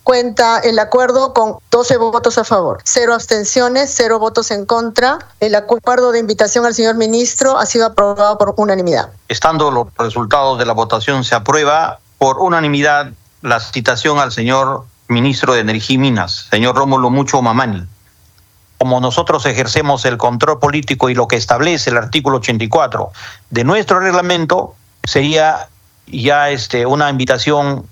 cuenta 0.05 0.59
el 0.59 0.79
acuerdo 0.79 1.33
con 1.35 1.57
12 1.71 1.97
votos 1.99 2.39
a 2.39 2.45
favor, 2.45 2.81
cero 2.85 3.15
abstenciones, 3.15 3.93
cero 3.95 4.19
votos 4.19 4.51
en 4.51 4.67
contra. 4.67 5.19
El 5.41 5.55
acuerdo 5.55 6.13
de 6.13 6.19
invitación 6.19 6.67
al 6.67 6.75
señor 6.75 6.97
ministro 6.97 7.59
ha 7.59 7.67
sido 7.67 7.87
aprobado 7.87 8.39
por 8.39 8.55
unanimidad. 8.57 9.11
Estando 9.29 9.71
los 9.71 9.89
resultados 9.97 10.59
de 10.59 10.67
la 10.67 10.73
votación, 10.73 11.25
se 11.25 11.35
aprueba 11.35 12.01
por 12.19 12.39
unanimidad 12.39 13.13
la 13.43 13.61
citación 13.61 14.19
al 14.19 14.33
señor 14.33 14.85
ministro 15.09 15.55
de 15.55 15.61
Energía 15.61 15.95
y 15.95 15.99
Minas, 15.99 16.47
señor 16.51 16.77
Rómulo 16.77 17.11
Mucho 17.11 17.43
Mamani 17.43 17.87
como 18.81 18.99
nosotros 18.99 19.45
ejercemos 19.45 20.07
el 20.07 20.17
control 20.17 20.59
político 20.59 21.11
y 21.11 21.15
lo 21.15 21.29
que 21.29 21.37
establece 21.37 21.91
el 21.91 21.99
artículo 21.99 22.39
84 22.39 23.13
de 23.51 23.63
nuestro 23.63 24.01
reglamento, 24.01 24.75
sería 25.05 25.69
ya 26.07 26.49
este, 26.49 26.87
una 26.87 27.11
invitación 27.11 27.85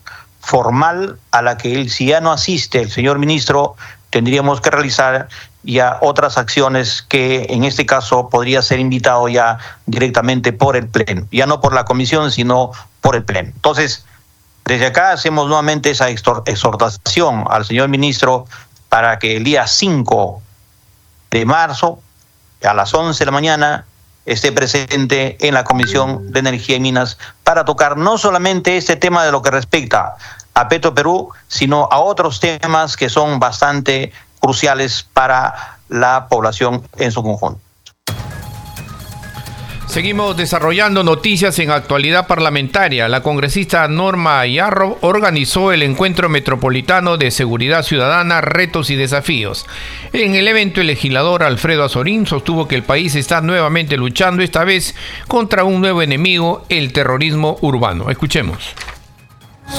formal 0.48 1.18
a 1.30 1.42
la 1.42 1.58
que 1.58 1.74
él, 1.74 1.90
si 1.90 2.06
ya 2.06 2.22
no 2.22 2.32
asiste 2.32 2.80
el 2.80 2.90
señor 2.90 3.18
ministro, 3.18 3.76
tendríamos 4.08 4.62
que 4.62 4.70
realizar 4.70 5.28
ya 5.62 5.98
otras 6.00 6.38
acciones 6.38 7.02
que 7.02 7.48
en 7.50 7.64
este 7.64 7.84
caso 7.84 8.30
podría 8.30 8.62
ser 8.62 8.80
invitado 8.80 9.28
ya 9.28 9.58
directamente 9.84 10.54
por 10.54 10.74
el 10.74 10.88
Pleno, 10.88 11.26
ya 11.30 11.44
no 11.44 11.60
por 11.60 11.74
la 11.74 11.84
comisión, 11.84 12.32
sino 12.32 12.72
por 13.02 13.14
el 13.14 13.24
Pleno. 13.24 13.50
Entonces, 13.54 14.06
desde 14.64 14.86
acá 14.86 15.12
hacemos 15.12 15.48
nuevamente 15.48 15.90
esa 15.90 16.08
exhortación 16.08 17.44
al 17.50 17.66
señor 17.66 17.88
ministro 17.88 18.46
para 18.88 19.18
que 19.18 19.36
el 19.36 19.44
día 19.44 19.66
5 19.66 20.40
de 21.30 21.44
marzo 21.44 22.00
a 22.64 22.72
las 22.72 22.94
11 22.94 23.18
de 23.18 23.26
la 23.26 23.32
mañana 23.32 23.84
esté 24.28 24.52
presente 24.52 25.36
en 25.40 25.54
la 25.54 25.64
Comisión 25.64 26.32
de 26.32 26.40
Energía 26.40 26.76
y 26.76 26.80
Minas 26.80 27.18
para 27.44 27.64
tocar 27.64 27.96
no 27.96 28.18
solamente 28.18 28.76
este 28.76 28.96
tema 28.96 29.24
de 29.24 29.32
lo 29.32 29.42
que 29.42 29.50
respecta 29.50 30.16
a 30.58 30.68
Petro 30.68 30.92
Perú, 30.92 31.28
sino 31.46 31.88
a 31.88 32.00
otros 32.00 32.40
temas 32.40 32.96
que 32.96 33.08
son 33.08 33.38
bastante 33.38 34.12
cruciales 34.40 35.06
para 35.12 35.78
la 35.88 36.26
población 36.28 36.82
en 36.96 37.12
su 37.12 37.22
conjunto. 37.22 37.60
Seguimos 39.86 40.36
desarrollando 40.36 41.04
noticias 41.04 41.58
en 41.60 41.70
actualidad 41.70 42.26
parlamentaria. 42.26 43.08
La 43.08 43.22
congresista 43.22 43.86
Norma 43.86 44.44
Yarro 44.46 44.98
organizó 45.00 45.72
el 45.72 45.82
encuentro 45.82 46.28
metropolitano 46.28 47.16
de 47.16 47.30
seguridad 47.30 47.84
ciudadana, 47.84 48.40
retos 48.40 48.90
y 48.90 48.96
desafíos. 48.96 49.64
En 50.12 50.34
el 50.34 50.48
evento, 50.48 50.80
el 50.80 50.88
legislador 50.88 51.44
Alfredo 51.44 51.84
Azorín 51.84 52.26
sostuvo 52.26 52.66
que 52.66 52.74
el 52.74 52.82
país 52.82 53.14
está 53.14 53.40
nuevamente 53.40 53.96
luchando, 53.96 54.42
esta 54.42 54.64
vez 54.64 54.96
contra 55.28 55.62
un 55.62 55.80
nuevo 55.80 56.02
enemigo, 56.02 56.64
el 56.68 56.92
terrorismo 56.92 57.56
urbano. 57.60 58.10
Escuchemos. 58.10 58.74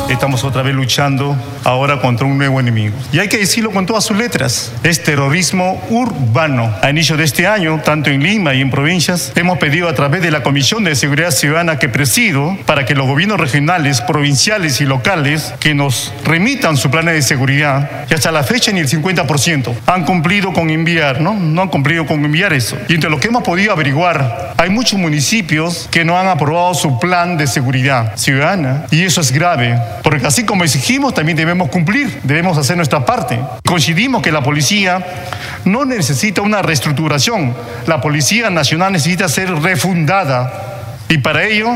Estamos 0.09 0.43
otra 0.43 0.63
vez 0.63 0.73
luchando 0.73 1.37
ahora 1.63 2.01
contra 2.01 2.25
un 2.25 2.35
nuevo 2.35 2.59
enemigo. 2.59 2.95
Y 3.13 3.19
hay 3.19 3.29
que 3.29 3.37
decirlo 3.37 3.69
con 3.69 3.85
todas 3.85 4.03
sus 4.03 4.17
letras. 4.17 4.73
Es 4.81 5.03
terrorismo 5.03 5.79
urbano. 5.91 6.73
A 6.81 6.89
inicio 6.89 7.15
de 7.15 7.25
este 7.25 7.45
año, 7.45 7.79
tanto 7.85 8.09
en 8.09 8.23
Lima 8.23 8.55
y 8.55 8.61
en 8.61 8.71
provincias, 8.71 9.31
hemos 9.35 9.59
pedido 9.59 9.87
a 9.87 9.93
través 9.93 10.23
de 10.23 10.31
la 10.31 10.41
Comisión 10.41 10.83
de 10.83 10.95
Seguridad 10.95 11.29
Ciudadana 11.29 11.77
que 11.77 11.89
presido 11.89 12.57
para 12.65 12.85
que 12.85 12.95
los 12.95 13.05
gobiernos 13.05 13.39
regionales, 13.39 14.01
provinciales 14.01 14.81
y 14.81 14.85
locales 14.85 15.53
que 15.59 15.75
nos 15.75 16.11
remitan 16.25 16.75
su 16.75 16.89
plan 16.89 17.05
de 17.05 17.21
seguridad, 17.21 18.07
y 18.09 18.13
hasta 18.15 18.31
la 18.31 18.43
fecha 18.43 18.71
ni 18.71 18.79
el 18.79 18.89
50% 18.89 19.75
han 19.85 20.05
cumplido 20.05 20.53
con 20.53 20.71
enviar, 20.71 21.21
¿no? 21.21 21.35
No 21.35 21.61
han 21.61 21.69
cumplido 21.69 22.07
con 22.07 22.25
enviar 22.25 22.51
eso. 22.53 22.77
Y 22.87 22.95
entre 22.95 23.11
lo 23.11 23.19
que 23.19 23.27
hemos 23.27 23.43
podido 23.43 23.73
averiguar, 23.73 24.53
hay 24.57 24.71
muchos 24.71 24.99
municipios 24.99 25.87
que 25.91 26.03
no 26.03 26.17
han 26.17 26.27
aprobado 26.27 26.73
su 26.73 26.99
plan 26.99 27.37
de 27.37 27.45
seguridad 27.45 28.17
ciudadana 28.17 28.85
y 28.91 29.03
eso 29.03 29.21
es 29.21 29.31
grave 29.31 29.79
porque 30.03 30.25
así 30.25 30.45
como 30.45 30.63
exigimos, 30.63 31.13
también 31.13 31.37
debemos 31.37 31.69
cumplir, 31.69 32.19
debemos 32.23 32.57
hacer 32.57 32.77
nuestra 32.77 33.05
parte. 33.05 33.39
Coincidimos 33.65 34.21
que 34.21 34.31
la 34.31 34.43
policía 34.43 35.05
no 35.65 35.85
necesita 35.85 36.41
una 36.41 36.61
reestructuración, 36.61 37.55
la 37.87 38.01
Policía 38.01 38.49
Nacional 38.49 38.93
necesita 38.93 39.27
ser 39.27 39.53
refundada 39.61 40.95
y 41.09 41.17
para 41.17 41.43
ello 41.43 41.69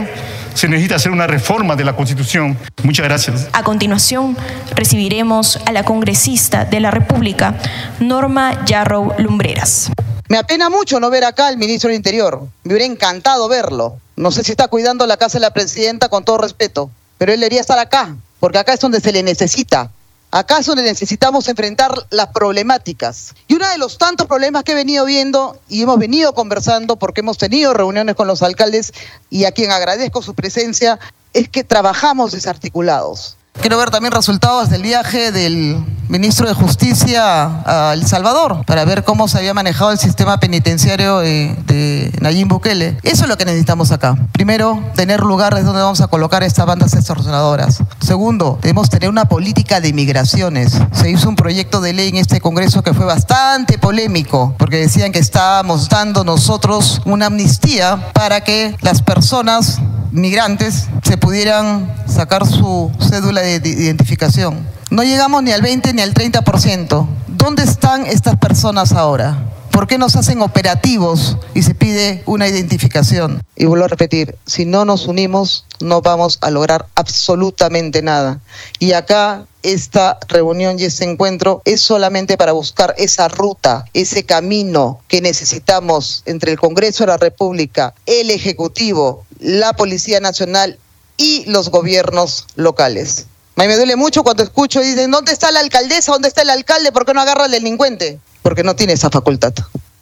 se 0.53 0.67
necesita 0.67 0.95
hacer 0.95 1.11
una 1.11 1.27
reforma 1.27 1.75
de 1.75 1.83
la 1.83 1.95
Constitución. 1.95 2.57
Muchas 2.83 3.05
gracias. 3.05 3.47
A 3.53 3.63
continuación, 3.63 4.37
recibiremos 4.75 5.59
a 5.65 5.71
la 5.71 5.83
congresista 5.83 6.65
de 6.65 6.79
la 6.79 6.91
República, 6.91 7.55
Norma 7.99 8.63
Yarrow 8.65 9.13
Lumbreras. 9.17 9.91
Me 10.29 10.37
apena 10.37 10.69
mucho 10.69 10.99
no 10.99 11.09
ver 11.09 11.25
acá 11.25 11.47
al 11.47 11.57
ministro 11.57 11.89
del 11.89 11.97
Interior. 11.97 12.47
Me 12.63 12.73
hubiera 12.73 12.85
encantado 12.85 13.47
verlo. 13.49 13.97
No 14.15 14.31
sé 14.31 14.43
si 14.43 14.51
está 14.51 14.67
cuidando 14.67 15.05
la 15.07 15.17
casa 15.17 15.37
de 15.37 15.41
la 15.41 15.51
presidenta 15.51 16.09
con 16.09 16.23
todo 16.23 16.37
respeto 16.37 16.89
pero 17.23 17.31
él 17.31 17.39
debería 17.39 17.61
estar 17.61 17.79
acá, 17.79 18.17
porque 18.41 18.57
acá 18.57 18.73
es 18.73 18.81
donde 18.81 18.99
se 18.99 19.13
le 19.13 19.23
necesita. 19.23 19.89
Acá 20.29 20.57
es 20.57 20.65
donde 20.65 20.83
necesitamos 20.83 21.47
enfrentar 21.47 21.95
las 22.09 22.27
problemáticas. 22.33 23.33
Y 23.47 23.53
uno 23.53 23.65
de 23.69 23.77
los 23.77 23.97
tantos 23.97 24.27
problemas 24.27 24.65
que 24.65 24.73
he 24.73 24.75
venido 24.75 25.05
viendo 25.05 25.57
y 25.69 25.83
hemos 25.83 25.97
venido 25.99 26.33
conversando, 26.33 26.97
porque 26.97 27.21
hemos 27.21 27.37
tenido 27.37 27.73
reuniones 27.73 28.15
con 28.15 28.27
los 28.27 28.43
alcaldes 28.43 28.91
y 29.29 29.45
a 29.45 29.53
quien 29.53 29.71
agradezco 29.71 30.21
su 30.21 30.33
presencia, 30.33 30.99
es 31.31 31.47
que 31.47 31.63
trabajamos 31.63 32.33
desarticulados. 32.33 33.37
Quiero 33.61 33.77
ver 33.77 33.91
también 33.91 34.11
resultados 34.11 34.69
del 34.69 34.81
viaje 34.81 35.31
del 35.31 35.83
ministro 36.09 36.47
de 36.47 36.53
Justicia 36.53 37.61
a 37.65 37.93
El 37.93 38.05
Salvador 38.05 38.65
para 38.65 38.83
ver 38.83 39.03
cómo 39.03 39.27
se 39.27 39.37
había 39.37 39.53
manejado 39.53 39.91
el 39.91 39.97
sistema 39.97 40.39
penitenciario 40.39 41.19
de, 41.19 42.11
Nayib 42.19 42.47
Bukele. 42.47 42.97
Eso 43.03 43.23
es 43.23 43.29
lo 43.29 43.37
que 43.37 43.45
necesitamos 43.45 43.91
acá. 43.91 44.17
Primero, 44.31 44.83
tener 44.95 45.21
lugares 45.21 45.65
donde 45.65 45.81
vamos 45.81 46.01
a 46.01 46.07
colocar 46.07 46.43
estas 46.43 46.65
bandas 46.65 46.93
extorsionadoras. 46.93 47.83
Segundo, 47.99 48.59
debemos 48.61 48.89
tener 48.89 49.09
una 49.09 49.25
política 49.25 49.79
de 49.79 49.93
migraciones. 49.93 50.77
Se 50.91 51.09
hizo 51.09 51.29
un 51.29 51.35
proyecto 51.35 51.79
de 51.79 51.93
ley 51.93 52.09
en 52.09 52.17
este 52.17 52.41
Congreso 52.41 52.83
que 52.83 52.93
fue 52.93 53.05
bastante 53.05 53.77
polémico 53.77 54.55
porque 54.57 54.77
decían 54.77 55.11
que 55.11 55.19
estábamos 55.19 55.89
dando 55.89 56.23
nosotros 56.23 57.01
una 57.05 57.27
amnistía 57.27 58.11
para 58.13 58.41
que 58.41 58.75
las 58.81 59.01
personas 59.01 59.79
migrantes 60.13 60.87
se 61.01 61.17
pudieran 61.17 61.91
sacar 62.07 62.45
su 62.45 62.91
cédula 62.99 63.41
de 63.43 63.69
identificación. 63.69 64.67
No 64.89 65.03
llegamos 65.03 65.43
ni 65.43 65.51
al 65.51 65.61
20 65.61 65.93
ni 65.93 66.01
al 66.01 66.13
30%. 66.13 67.07
¿Dónde 67.27 67.63
están 67.63 68.05
estas 68.05 68.37
personas 68.37 68.91
ahora? 68.93 69.43
¿Por 69.71 69.87
qué 69.87 69.97
nos 69.97 70.15
hacen 70.15 70.41
operativos 70.41 71.37
y 71.55 71.63
se 71.63 71.73
pide 71.73 72.21
una 72.27 72.47
identificación? 72.47 73.41
Y 73.55 73.65
vuelvo 73.65 73.85
a 73.85 73.87
repetir, 73.87 74.37
si 74.45 74.65
no 74.65 74.85
nos 74.85 75.07
unimos 75.07 75.65
no 75.83 76.01
vamos 76.01 76.37
a 76.41 76.49
lograr 76.49 76.87
absolutamente 76.95 78.01
nada. 78.01 78.39
Y 78.79 78.93
acá 78.93 79.45
esta 79.61 80.19
reunión 80.27 80.79
y 80.79 80.83
este 80.85 81.05
encuentro 81.05 81.61
es 81.65 81.81
solamente 81.81 82.37
para 82.37 82.51
buscar 82.51 82.93
esa 82.97 83.27
ruta, 83.27 83.85
ese 83.93 84.23
camino 84.23 85.01
que 85.07 85.21
necesitamos 85.21 86.23
entre 86.25 86.51
el 86.51 86.59
Congreso 86.59 87.03
de 87.03 87.07
la 87.07 87.17
República, 87.17 87.93
el 88.05 88.31
Ejecutivo, 88.31 89.25
la 89.39 89.73
Policía 89.73 90.19
Nacional 90.19 90.77
y 91.17 91.45
los 91.45 91.69
gobiernos 91.69 92.47
locales. 92.55 93.27
Mí 93.55 93.67
me 93.67 93.75
duele 93.75 93.95
mucho 93.95 94.23
cuando 94.23 94.43
escucho 94.43 94.81
y 94.81 94.87
dicen, 94.87 95.11
¿dónde 95.11 95.31
está 95.31 95.51
la 95.51 95.59
alcaldesa? 95.59 96.11
¿Dónde 96.11 96.27
está 96.27 96.41
el 96.41 96.49
alcalde? 96.49 96.91
¿Por 96.91 97.05
qué 97.05 97.13
no 97.13 97.21
agarra 97.21 97.45
al 97.45 97.51
delincuente? 97.51 98.19
Porque 98.41 98.63
no 98.63 98.75
tiene 98.75 98.93
esa 98.93 99.09
facultad, 99.09 99.53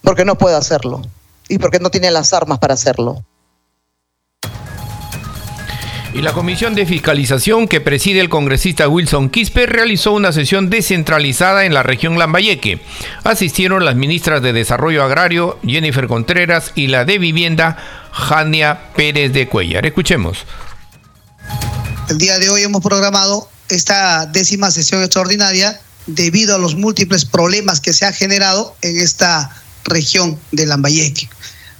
porque 0.01 0.25
no 0.25 0.37
puede 0.37 0.55
hacerlo 0.55 1.01
y 1.49 1.57
porque 1.57 1.79
no 1.79 1.89
tiene 1.89 2.11
las 2.11 2.33
armas 2.33 2.59
para 2.59 2.75
hacerlo. 2.75 3.23
Y 6.13 6.21
la 6.21 6.33
Comisión 6.33 6.75
de 6.75 6.85
Fiscalización 6.85 7.69
que 7.69 7.79
preside 7.79 8.19
el 8.19 8.27
congresista 8.27 8.87
Wilson 8.87 9.29
Quispe 9.29 9.65
realizó 9.65 10.11
una 10.11 10.33
sesión 10.33 10.69
descentralizada 10.69 11.65
en 11.65 11.73
la 11.73 11.83
región 11.83 12.19
Lambayeque. 12.19 12.81
Asistieron 13.23 13.85
las 13.85 13.95
ministras 13.95 14.41
de 14.41 14.51
Desarrollo 14.51 15.03
Agrario, 15.03 15.57
Jennifer 15.65 16.07
Contreras, 16.07 16.73
y 16.75 16.87
la 16.87 17.05
de 17.05 17.17
Vivienda, 17.17 17.77
Jania 18.11 18.91
Pérez 18.93 19.31
de 19.31 19.47
Cuellar. 19.47 19.85
Escuchemos. 19.85 20.45
El 22.11 22.17
día 22.17 22.39
de 22.39 22.49
hoy 22.49 22.61
hemos 22.63 22.81
programado 22.83 23.49
esta 23.69 24.25
décima 24.25 24.69
sesión 24.69 25.01
extraordinaria 25.01 25.79
debido 26.07 26.53
a 26.53 26.57
los 26.57 26.75
múltiples 26.75 27.23
problemas 27.23 27.79
que 27.79 27.93
se 27.93 28.05
han 28.05 28.13
generado 28.13 28.75
en 28.81 28.97
esta 28.97 29.49
región 29.85 30.37
de 30.51 30.65
Lambayeque. 30.65 31.29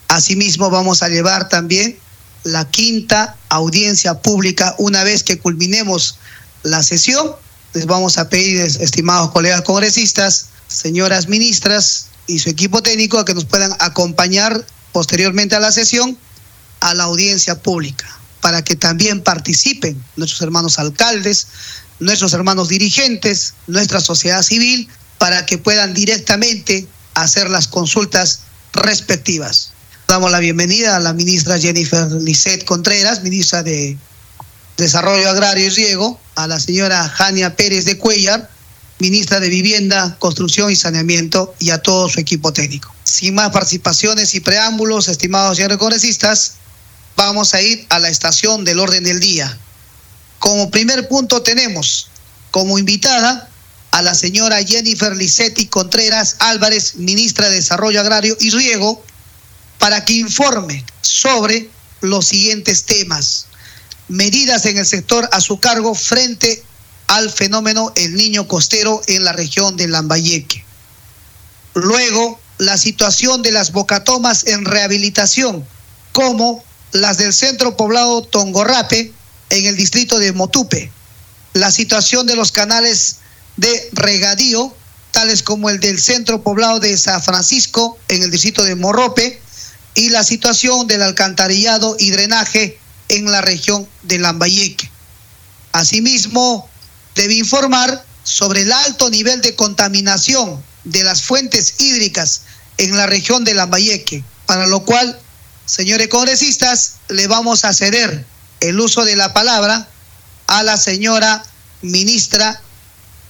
Asimismo, 0.08 0.70
vamos 0.70 1.04
a 1.04 1.10
llevar 1.10 1.50
también 1.50 2.00
la 2.46 2.66
quinta 2.70 3.36
audiencia 3.50 4.22
pública 4.22 4.74
una 4.78 5.04
vez 5.04 5.24
que 5.24 5.38
culminemos 5.38 6.18
la 6.64 6.82
sesión. 6.82 7.34
Les 7.74 7.86
vamos 7.86 8.18
a 8.18 8.30
pedir, 8.30 8.62
estimados 8.62 9.32
colegas 9.32 9.64
congresistas, 9.64 10.46
señoras 10.70 11.28
ministras 11.28 12.06
y 12.26 12.40
su 12.40 12.50
equipo 12.50 12.82
técnico, 12.82 13.20
a 13.20 13.26
que 13.26 13.34
nos 13.34 13.44
puedan 13.44 13.76
acompañar 13.80 14.66
posteriormente 14.94 15.58
a 15.58 15.60
la 15.60 15.74
sesión 15.74 16.18
a 16.80 16.94
la 16.94 17.04
audiencia 17.04 17.62
pública, 17.62 18.08
para 18.42 18.64
que 18.64 18.76
también 18.76 19.22
participen 19.22 20.04
nuestros 20.16 20.42
hermanos 20.42 20.80
alcaldes, 20.80 21.48
nuestros 22.00 22.34
hermanos 22.34 22.68
dirigentes, 22.68 23.54
nuestra 23.68 24.02
sociedad 24.02 24.42
civil, 24.42 24.90
para 25.18 25.46
que 25.46 25.58
puedan 25.58 25.94
directamente 25.94 26.88
hacer 27.14 27.50
las 27.50 27.68
consultas 27.68 28.42
respectivas. 28.74 29.72
Damos 30.08 30.32
la 30.32 30.40
bienvenida 30.40 30.96
a 30.96 31.00
la 31.00 31.14
ministra 31.14 31.60
Jennifer 31.60 32.12
Lisset 32.12 32.66
Contreras, 32.66 33.24
ministra 33.24 33.64
de 33.64 33.98
Desarrollo 34.78 35.30
Agrario 35.30 35.68
y 35.68 35.70
Riego, 35.70 36.20
a 36.36 36.48
la 36.48 36.60
señora 36.60 37.08
Jania 37.08 37.56
Pérez 37.56 37.86
de 37.86 37.98
Cuellar, 37.98 38.50
ministra 39.00 39.40
de 39.40 39.50
Vivienda, 39.50 40.18
Construcción 40.20 40.72
y 40.72 40.76
Saneamiento, 40.76 41.54
y 41.60 41.70
a 41.70 41.78
todo 41.78 42.10
su 42.10 42.20
equipo 42.20 42.52
técnico. 42.52 42.94
Sin 43.04 43.36
más 43.36 43.52
participaciones 43.52 44.34
y 44.36 44.40
preámbulos, 44.40 45.08
estimados 45.08 45.58
señores 45.58 45.78
congresistas, 45.78 46.56
vamos 47.32 47.54
a 47.54 47.62
ir 47.62 47.86
a 47.88 47.98
la 48.00 48.10
estación 48.10 48.66
del 48.66 48.78
orden 48.78 49.06
del 49.06 49.22
día. 49.22 49.58
Como 50.40 50.70
primer 50.70 51.08
punto 51.08 51.42
tenemos 51.42 52.10
como 52.52 52.78
invitada 52.78 53.48
a 53.92 54.02
la 54.02 54.16
señora 54.16 54.62
Jennifer 54.62 55.16
Licetti 55.16 55.68
Contreras 55.68 56.36
Álvarez, 56.40 56.96
ministra 56.96 57.48
de 57.48 57.56
Desarrollo 57.56 58.02
Agrario 58.02 58.36
y 58.38 58.50
Riego, 58.50 59.02
para 59.80 60.04
que 60.04 60.12
informe 60.12 60.84
sobre 61.00 61.70
los 62.02 62.28
siguientes 62.28 62.84
temas. 62.84 63.46
Medidas 64.10 64.66
en 64.66 64.78
el 64.78 64.86
sector 64.86 65.30
a 65.32 65.40
su 65.40 65.58
cargo 65.58 65.96
frente 65.96 66.62
al 67.08 67.30
fenómeno 67.30 67.94
El 67.96 68.16
Niño 68.16 68.46
Costero 68.46 69.02
en 69.08 69.24
la 69.24 69.32
región 69.32 69.78
de 69.78 69.88
Lambayeque. 69.88 70.66
Luego, 71.76 72.42
la 72.58 72.78
situación 72.78 73.42
de 73.42 73.54
las 73.54 73.72
bocatomas 73.72 74.46
en 74.48 74.66
rehabilitación, 74.66 75.66
como 76.12 76.66
las 76.92 77.18
del 77.18 77.34
centro 77.34 77.78
poblado 77.78 78.22
Tongorrape 78.22 79.14
en 79.50 79.66
el 79.66 79.76
distrito 79.76 80.20
de 80.20 80.34
Motupe, 80.34 80.92
la 81.54 81.72
situación 81.72 82.26
de 82.28 82.36
los 82.36 82.52
canales 82.52 83.18
de 83.58 83.90
regadío, 83.94 84.74
tales 85.12 85.44
como 85.44 85.70
el 85.70 85.80
del 85.80 86.00
centro 86.00 86.42
poblado 86.42 86.80
de 86.80 86.98
San 86.98 87.22
Francisco 87.22 87.98
en 88.08 88.24
el 88.24 88.32
distrito 88.32 88.64
de 88.64 88.76
Morrope, 88.76 89.42
y 89.94 90.10
la 90.10 90.24
situación 90.24 90.88
del 90.88 91.02
alcantarillado 91.02 91.96
y 92.00 92.12
drenaje 92.12 92.80
en 93.10 93.30
la 93.30 93.42
región 93.42 93.88
de 94.04 94.20
Lambayeque. 94.20 94.90
Asimismo, 95.74 96.70
debe 97.16 97.34
informar 97.34 98.06
sobre 98.24 98.62
el 98.62 98.72
alto 98.72 99.10
nivel 99.10 99.42
de 99.42 99.56
contaminación 99.56 100.64
de 100.86 101.04
las 101.04 101.24
fuentes 101.24 101.76
hídricas 101.80 102.44
en 102.78 102.96
la 102.96 103.06
región 103.06 103.44
de 103.44 103.54
Lambayeque, 103.54 104.24
para 104.46 104.66
lo 104.68 104.86
cual 104.86 105.20
señores 105.72 106.10
congresistas, 106.10 106.96
le 107.08 107.28
vamos 107.28 107.64
a 107.64 107.74
ceder 107.74 108.26
el 108.60 108.80
uso 108.80 109.06
de 109.06 109.16
la 109.16 109.34
palabra 109.34 109.88
a 110.48 110.64
la 110.64 110.76
señora 110.76 111.44
ministra 111.82 112.62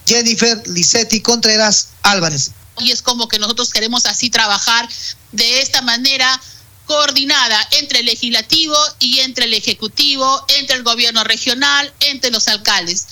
Jennifer 0.06 0.60
Licetti 0.66 1.20
Contreras 1.20 1.90
Álvarez. 2.02 2.50
Y 2.78 2.90
es 2.90 3.00
como 3.00 3.28
que 3.28 3.38
nosotros 3.38 3.70
queremos 3.70 4.06
así 4.06 4.28
trabajar 4.28 4.88
de 5.30 5.60
esta 5.60 5.82
manera 5.82 6.40
coordinada 6.86 7.68
entre 7.78 8.00
el 8.00 8.06
legislativo 8.06 8.76
y 8.98 9.20
entre 9.20 9.44
el 9.44 9.54
ejecutivo, 9.54 10.44
entre 10.58 10.76
el 10.76 10.82
gobierno 10.82 11.22
regional, 11.22 11.94
entre 12.00 12.32
los 12.32 12.48
alcaldes. 12.48 13.06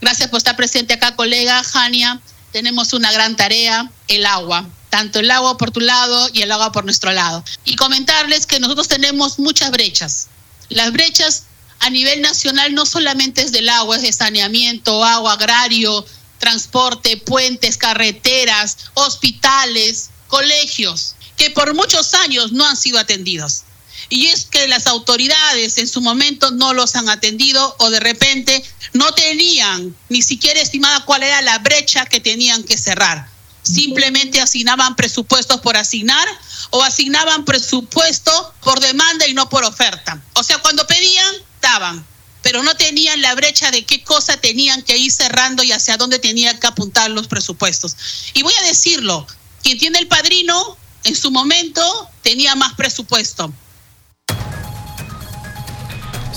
Gracias 0.00 0.30
por 0.30 0.38
estar 0.38 0.56
presente 0.56 0.94
acá, 0.94 1.14
colega 1.16 1.62
Jania. 1.64 2.18
Tenemos 2.52 2.92
una 2.92 3.12
gran 3.12 3.36
tarea, 3.36 3.90
el 4.08 4.26
agua 4.26 4.66
tanto 4.90 5.20
el 5.20 5.30
agua 5.30 5.56
por 5.56 5.70
tu 5.70 5.80
lado 5.80 6.28
y 6.34 6.42
el 6.42 6.52
agua 6.52 6.72
por 6.72 6.84
nuestro 6.84 7.12
lado. 7.12 7.42
Y 7.64 7.76
comentarles 7.76 8.44
que 8.44 8.60
nosotros 8.60 8.88
tenemos 8.88 9.38
muchas 9.38 9.70
brechas. 9.70 10.26
Las 10.68 10.92
brechas 10.92 11.44
a 11.78 11.88
nivel 11.88 12.20
nacional 12.20 12.74
no 12.74 12.84
solamente 12.84 13.42
es 13.42 13.52
del 13.52 13.68
agua, 13.68 13.96
es 13.96 14.02
de 14.02 14.12
saneamiento, 14.12 15.02
agua, 15.02 15.32
agrario, 15.32 16.04
transporte, 16.38 17.16
puentes, 17.16 17.76
carreteras, 17.76 18.76
hospitales, 18.94 20.10
colegios, 20.28 21.14
que 21.36 21.50
por 21.50 21.74
muchos 21.74 22.12
años 22.14 22.52
no 22.52 22.66
han 22.66 22.76
sido 22.76 22.98
atendidos. 22.98 23.62
Y 24.10 24.26
es 24.26 24.44
que 24.44 24.66
las 24.66 24.88
autoridades 24.88 25.78
en 25.78 25.88
su 25.88 26.00
momento 26.00 26.50
no 26.50 26.74
los 26.74 26.96
han 26.96 27.08
atendido 27.08 27.76
o 27.78 27.90
de 27.90 28.00
repente 28.00 28.62
no 28.92 29.12
tenían 29.14 29.96
ni 30.08 30.20
siquiera 30.20 30.60
estimada 30.60 31.04
cuál 31.04 31.22
era 31.22 31.40
la 31.42 31.58
brecha 31.60 32.04
que 32.06 32.20
tenían 32.20 32.64
que 32.64 32.76
cerrar. 32.76 33.28
Simplemente 33.62 34.40
asignaban 34.40 34.96
presupuestos 34.96 35.60
por 35.60 35.76
asignar 35.76 36.26
o 36.70 36.82
asignaban 36.82 37.44
presupuesto 37.44 38.52
por 38.62 38.80
demanda 38.80 39.28
y 39.28 39.34
no 39.34 39.48
por 39.48 39.64
oferta. 39.64 40.20
O 40.34 40.42
sea, 40.42 40.58
cuando 40.58 40.86
pedían, 40.88 41.34
daban, 41.60 42.04
pero 42.42 42.62
no 42.64 42.76
tenían 42.76 43.20
la 43.20 43.34
brecha 43.34 43.70
de 43.70 43.84
qué 43.84 44.02
cosa 44.02 44.36
tenían 44.38 44.82
que 44.82 44.96
ir 44.96 45.12
cerrando 45.12 45.62
y 45.62 45.72
hacia 45.72 45.96
dónde 45.96 46.18
tenían 46.18 46.58
que 46.58 46.66
apuntar 46.66 47.10
los 47.10 47.28
presupuestos. 47.28 47.96
Y 48.34 48.42
voy 48.42 48.54
a 48.60 48.66
decirlo, 48.66 49.26
quien 49.62 49.78
tiene 49.78 49.98
el 49.98 50.08
padrino, 50.08 50.76
en 51.04 51.14
su 51.14 51.30
momento 51.30 52.08
tenía 52.22 52.54
más 52.56 52.74
presupuesto. 52.74 53.52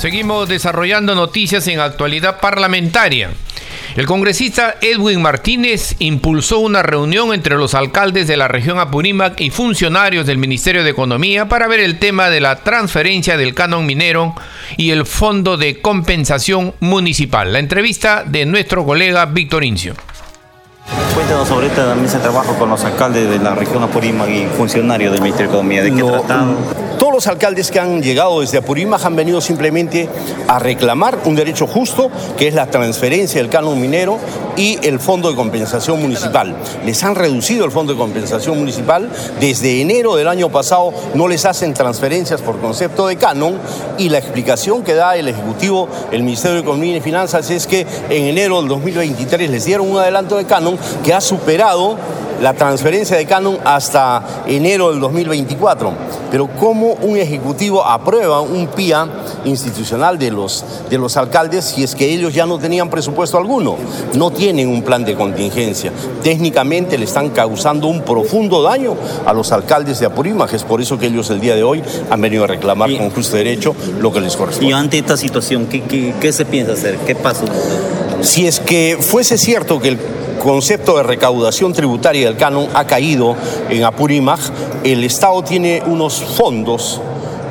Seguimos 0.03 0.49
desarrollando 0.49 1.15
noticias 1.15 1.65
en 1.69 1.79
actualidad 1.79 2.41
parlamentaria. 2.41 3.29
El 3.95 4.05
congresista 4.05 4.75
Edwin 4.81 5.21
Martínez 5.21 5.95
impulsó 5.99 6.59
una 6.59 6.83
reunión 6.83 7.33
entre 7.33 7.55
los 7.55 7.73
alcaldes 7.73 8.27
de 8.27 8.35
la 8.35 8.49
región 8.49 8.79
Apurímac 8.79 9.39
y 9.39 9.49
funcionarios 9.49 10.25
del 10.25 10.37
Ministerio 10.37 10.83
de 10.83 10.89
Economía 10.89 11.47
para 11.47 11.69
ver 11.69 11.79
el 11.79 11.99
tema 11.99 12.29
de 12.29 12.41
la 12.41 12.57
transferencia 12.57 13.37
del 13.37 13.53
canon 13.53 13.85
minero 13.85 14.35
y 14.75 14.91
el 14.91 15.05
fondo 15.05 15.55
de 15.55 15.79
compensación 15.79 16.73
municipal. 16.81 17.53
La 17.53 17.59
entrevista 17.59 18.25
de 18.25 18.45
nuestro 18.45 18.83
colega 18.83 19.25
Víctor 19.27 19.63
Incio. 19.63 19.93
Cuéntanos 21.15 21.47
sobre 21.47 21.67
esta 21.67 21.95
mesa 21.95 22.17
de 22.17 22.23
trabajo 22.23 22.59
con 22.59 22.69
los 22.69 22.83
alcaldes 22.83 23.29
de 23.29 23.39
la 23.39 23.55
región 23.55 23.81
Apurímac 23.83 24.27
y 24.27 24.47
funcionarios 24.47 25.13
del 25.13 25.21
Ministerio 25.21 25.49
de 25.49 25.55
Economía. 25.55 25.81
¿De 25.81 25.95
qué 25.95 26.03
trataron? 26.03 26.82
Todos 27.03 27.15
los 27.15 27.27
alcaldes 27.27 27.69
que 27.69 27.81
han 27.81 28.01
llegado 28.01 28.39
desde 28.39 28.59
Apurímac 28.59 29.03
han 29.03 29.17
venido 29.17 29.41
simplemente 29.41 30.07
a 30.47 30.57
reclamar 30.57 31.19
un 31.25 31.35
derecho 31.35 31.67
justo, 31.67 32.09
que 32.37 32.47
es 32.47 32.53
la 32.53 32.67
transferencia 32.67 33.41
del 33.41 33.49
canon 33.49 33.81
minero 33.81 34.19
y 34.55 34.79
el 34.87 35.01
fondo 35.01 35.29
de 35.29 35.35
compensación 35.35 36.01
municipal. 36.01 36.55
Les 36.85 37.03
han 37.03 37.15
reducido 37.15 37.65
el 37.65 37.71
fondo 37.71 37.91
de 37.91 37.99
compensación 37.99 38.57
municipal. 38.57 39.11
Desde 39.41 39.81
enero 39.81 40.15
del 40.15 40.29
año 40.29 40.47
pasado 40.47 40.93
no 41.13 41.27
les 41.27 41.43
hacen 41.43 41.73
transferencias 41.73 42.41
por 42.41 42.61
concepto 42.61 43.05
de 43.07 43.17
canon 43.17 43.59
y 43.97 44.07
la 44.07 44.19
explicación 44.19 44.81
que 44.81 44.93
da 44.93 45.17
el 45.17 45.27
Ejecutivo, 45.27 45.89
el 46.09 46.23
Ministerio 46.23 46.55
de 46.55 46.61
Economía 46.61 46.95
y 46.95 47.01
Finanzas 47.01 47.49
es 47.49 47.67
que 47.67 47.85
en 48.09 48.27
enero 48.27 48.61
del 48.61 48.69
2023 48.69 49.49
les 49.49 49.65
dieron 49.65 49.91
un 49.91 49.97
adelanto 49.97 50.37
de 50.37 50.45
canon 50.45 50.79
que 51.03 51.13
ha 51.13 51.19
superado 51.19 51.97
la 52.41 52.53
transferencia 52.53 53.17
de 53.17 53.25
canon 53.25 53.57
hasta 53.63 54.43
enero 54.47 54.91
del 54.91 54.99
2024. 54.99 55.91
Pero 56.31 56.49
¿cómo 56.59 56.93
un 57.01 57.17
ejecutivo 57.17 57.85
aprueba 57.85 58.41
un 58.41 58.67
PIA 58.67 59.07
institucional 59.45 60.17
de 60.17 60.31
los, 60.31 60.65
de 60.89 60.97
los 60.97 61.15
alcaldes 61.15 61.65
si 61.65 61.83
es 61.83 61.93
que 61.93 62.11
ellos 62.11 62.33
ya 62.33 62.45
no 62.45 62.57
tenían 62.57 62.89
presupuesto 62.89 63.37
alguno? 63.37 63.77
No 64.15 64.31
tienen 64.31 64.67
un 64.67 64.81
plan 64.81 65.05
de 65.05 65.15
contingencia. 65.15 65.91
Técnicamente 66.23 66.97
le 66.97 67.05
están 67.05 67.29
causando 67.29 67.87
un 67.87 68.01
profundo 68.01 68.63
daño 68.63 68.95
a 69.25 69.33
los 69.33 69.51
alcaldes 69.51 69.99
de 69.99 70.07
Apurímac. 70.07 70.53
Es 70.53 70.63
por 70.63 70.81
eso 70.81 70.97
que 70.97 71.07
ellos 71.07 71.29
el 71.29 71.39
día 71.39 71.55
de 71.55 71.63
hoy 71.63 71.83
han 72.09 72.19
venido 72.19 72.45
a 72.45 72.47
reclamar 72.47 72.95
con 72.97 73.11
justo 73.11 73.37
derecho 73.37 73.75
lo 73.99 74.11
que 74.11 74.21
les 74.21 74.35
corresponde. 74.35 74.69
Y 74.69 74.73
ante 74.73 74.97
esta 74.97 75.17
situación, 75.17 75.67
¿qué, 75.67 75.81
qué, 75.83 76.13
qué 76.19 76.33
se 76.33 76.45
piensa 76.45 76.73
hacer? 76.73 76.97
¿Qué 77.05 77.15
pasa? 77.15 77.45
Si 78.21 78.47
es 78.47 78.59
que 78.59 78.97
fuese 78.99 79.37
cierto 79.37 79.79
que 79.79 79.89
el 79.89 79.97
concepto 80.43 80.97
de 80.97 81.03
recaudación 81.03 81.73
tributaria 81.73 82.27
del 82.27 82.37
canon 82.37 82.67
ha 82.73 82.85
caído 82.85 83.35
en 83.69 83.83
Apurímac, 83.85 84.39
el 84.83 85.03
Estado 85.03 85.41
tiene 85.43 85.81
unos 85.85 86.21
fondos 86.21 87.01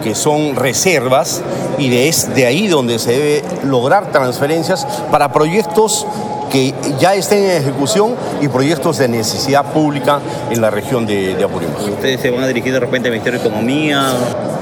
que 0.04 0.14
son 0.14 0.56
reservas 0.56 1.42
y 1.78 1.88
de, 1.88 2.08
es 2.08 2.34
de 2.34 2.44
ahí 2.44 2.68
donde 2.68 2.98
se 2.98 3.12
debe 3.12 3.44
lograr 3.64 4.12
transferencias 4.12 4.86
para 5.10 5.32
proyectos 5.32 6.06
que 6.50 6.74
ya 7.00 7.14
estén 7.14 7.44
en 7.44 7.62
ejecución 7.62 8.14
y 8.42 8.48
proyectos 8.48 8.98
de 8.98 9.08
necesidad 9.08 9.72
pública 9.72 10.20
en 10.50 10.60
la 10.60 10.70
región 10.70 11.06
de, 11.06 11.34
de 11.34 11.44
Apurímac. 11.44 11.80
¿Ustedes 11.80 12.20
se 12.20 12.30
van 12.30 12.42
a 12.42 12.46
dirigir 12.46 12.74
de 12.74 12.80
repente 12.80 13.08
al 13.08 13.12
Ministerio 13.12 13.40
de 13.40 13.46
Economía? 13.48 14.12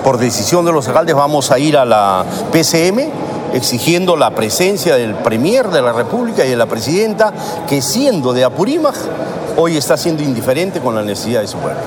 Por 0.05 0.19
decisión 0.19 0.64
de 0.64 0.73
los 0.73 0.87
alcaldes 0.87 1.16
vamos 1.16 1.51
a 1.51 1.59
ir 1.59 1.77
a 1.77 1.85
la 1.85 2.25
PCM 2.53 3.30
exigiendo 3.53 4.17
la 4.17 4.35
presencia 4.35 4.97
del 4.97 5.15
Premier 5.15 5.69
de 5.69 5.83
la 5.83 5.93
República 5.93 6.45
y 6.45 6.51
de 6.51 6.57
la 6.57 6.67
Presidenta, 6.67 7.33
que 7.69 7.83
siendo 7.83 8.33
de 8.33 8.45
Apurímac, 8.45 8.95
hoy 9.57 9.77
está 9.77 9.97
siendo 9.97 10.23
indiferente 10.23 10.81
con 10.81 10.95
la 10.95 11.03
necesidad 11.03 11.41
de 11.41 11.49
su 11.49 11.59
pueblo. 11.59 11.81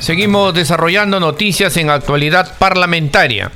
Seguimos 0.00 0.54
desarrollando 0.54 1.20
noticias 1.20 1.76
en 1.76 1.90
actualidad 1.90 2.56
parlamentaria. 2.58 3.52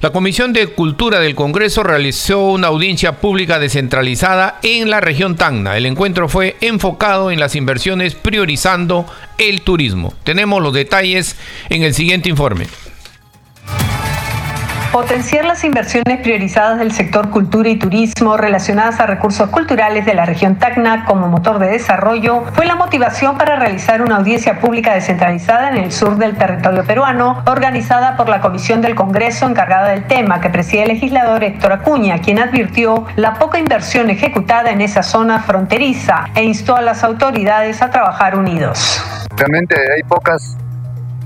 La 0.00 0.10
Comisión 0.10 0.52
de 0.52 0.66
Cultura 0.66 1.20
del 1.20 1.36
Congreso 1.36 1.82
realizó 1.82 2.46
una 2.46 2.66
audiencia 2.66 3.20
pública 3.20 3.58
descentralizada 3.58 4.58
en 4.62 4.90
la 4.90 5.00
región 5.00 5.36
Tacna. 5.36 5.76
El 5.76 5.86
encuentro 5.86 6.28
fue 6.28 6.56
enfocado 6.60 7.30
en 7.30 7.38
las 7.38 7.54
inversiones 7.54 8.16
priorizando 8.16 9.06
el 9.38 9.62
turismo. 9.62 10.12
Tenemos 10.24 10.60
los 10.60 10.74
detalles 10.74 11.36
en 11.70 11.84
el 11.84 11.94
siguiente 11.94 12.28
informe. 12.28 12.66
Potenciar 14.94 15.44
las 15.44 15.64
inversiones 15.64 16.20
priorizadas 16.22 16.78
del 16.78 16.92
sector 16.92 17.28
cultura 17.30 17.68
y 17.68 17.76
turismo 17.76 18.36
relacionadas 18.36 19.00
a 19.00 19.06
recursos 19.06 19.50
culturales 19.50 20.06
de 20.06 20.14
la 20.14 20.24
región 20.24 20.54
Tacna 20.54 21.04
como 21.04 21.26
motor 21.26 21.58
de 21.58 21.66
desarrollo 21.66 22.44
fue 22.52 22.64
la 22.64 22.76
motivación 22.76 23.36
para 23.36 23.56
realizar 23.56 24.02
una 24.02 24.18
audiencia 24.18 24.60
pública 24.60 24.94
descentralizada 24.94 25.70
en 25.70 25.78
el 25.78 25.90
sur 25.90 26.16
del 26.16 26.36
territorio 26.38 26.84
peruano, 26.84 27.42
organizada 27.44 28.16
por 28.16 28.28
la 28.28 28.40
Comisión 28.40 28.82
del 28.82 28.94
Congreso 28.94 29.48
encargada 29.48 29.88
del 29.88 30.06
tema 30.06 30.40
que 30.40 30.48
preside 30.48 30.82
el 30.82 30.88
legislador 30.90 31.42
Héctor 31.42 31.72
Acuña, 31.72 32.20
quien 32.20 32.38
advirtió 32.38 33.04
la 33.16 33.34
poca 33.34 33.58
inversión 33.58 34.10
ejecutada 34.10 34.70
en 34.70 34.80
esa 34.80 35.02
zona 35.02 35.42
fronteriza 35.42 36.26
e 36.36 36.44
instó 36.44 36.76
a 36.76 36.82
las 36.82 37.02
autoridades 37.02 37.82
a 37.82 37.90
trabajar 37.90 38.38
unidos. 38.38 39.02
Realmente 39.36 39.74
hay 39.74 40.04
pocas 40.04 40.56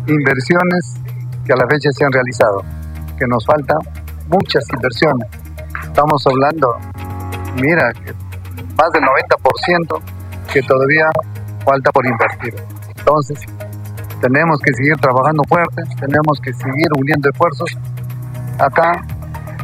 inversiones 0.07 0.95
que 1.45 1.53
a 1.53 1.57
la 1.57 1.67
fecha 1.69 1.91
se 1.93 2.03
han 2.07 2.13
realizado 2.13 2.65
que 3.19 3.27
nos 3.27 3.45
faltan 3.45 3.79
muchas 4.29 4.65
inversiones. 4.73 5.29
Estamos 5.85 6.25
hablando, 6.27 6.77
mira, 7.61 7.91
más 8.77 8.91
del 8.93 9.03
90% 9.03 10.01
que 10.53 10.63
todavía 10.63 11.11
falta 11.65 11.91
por 11.91 12.07
invertir. 12.07 12.55
Entonces, 12.97 13.41
tenemos 14.21 14.59
que 14.61 14.73
seguir 14.75 14.97
trabajando 14.97 15.43
fuerte, 15.49 15.83
tenemos 16.01 16.41
que 16.41 16.53
seguir 16.53 16.89
uniendo 16.97 17.29
esfuerzos. 17.31 17.77
Acá 18.59 18.93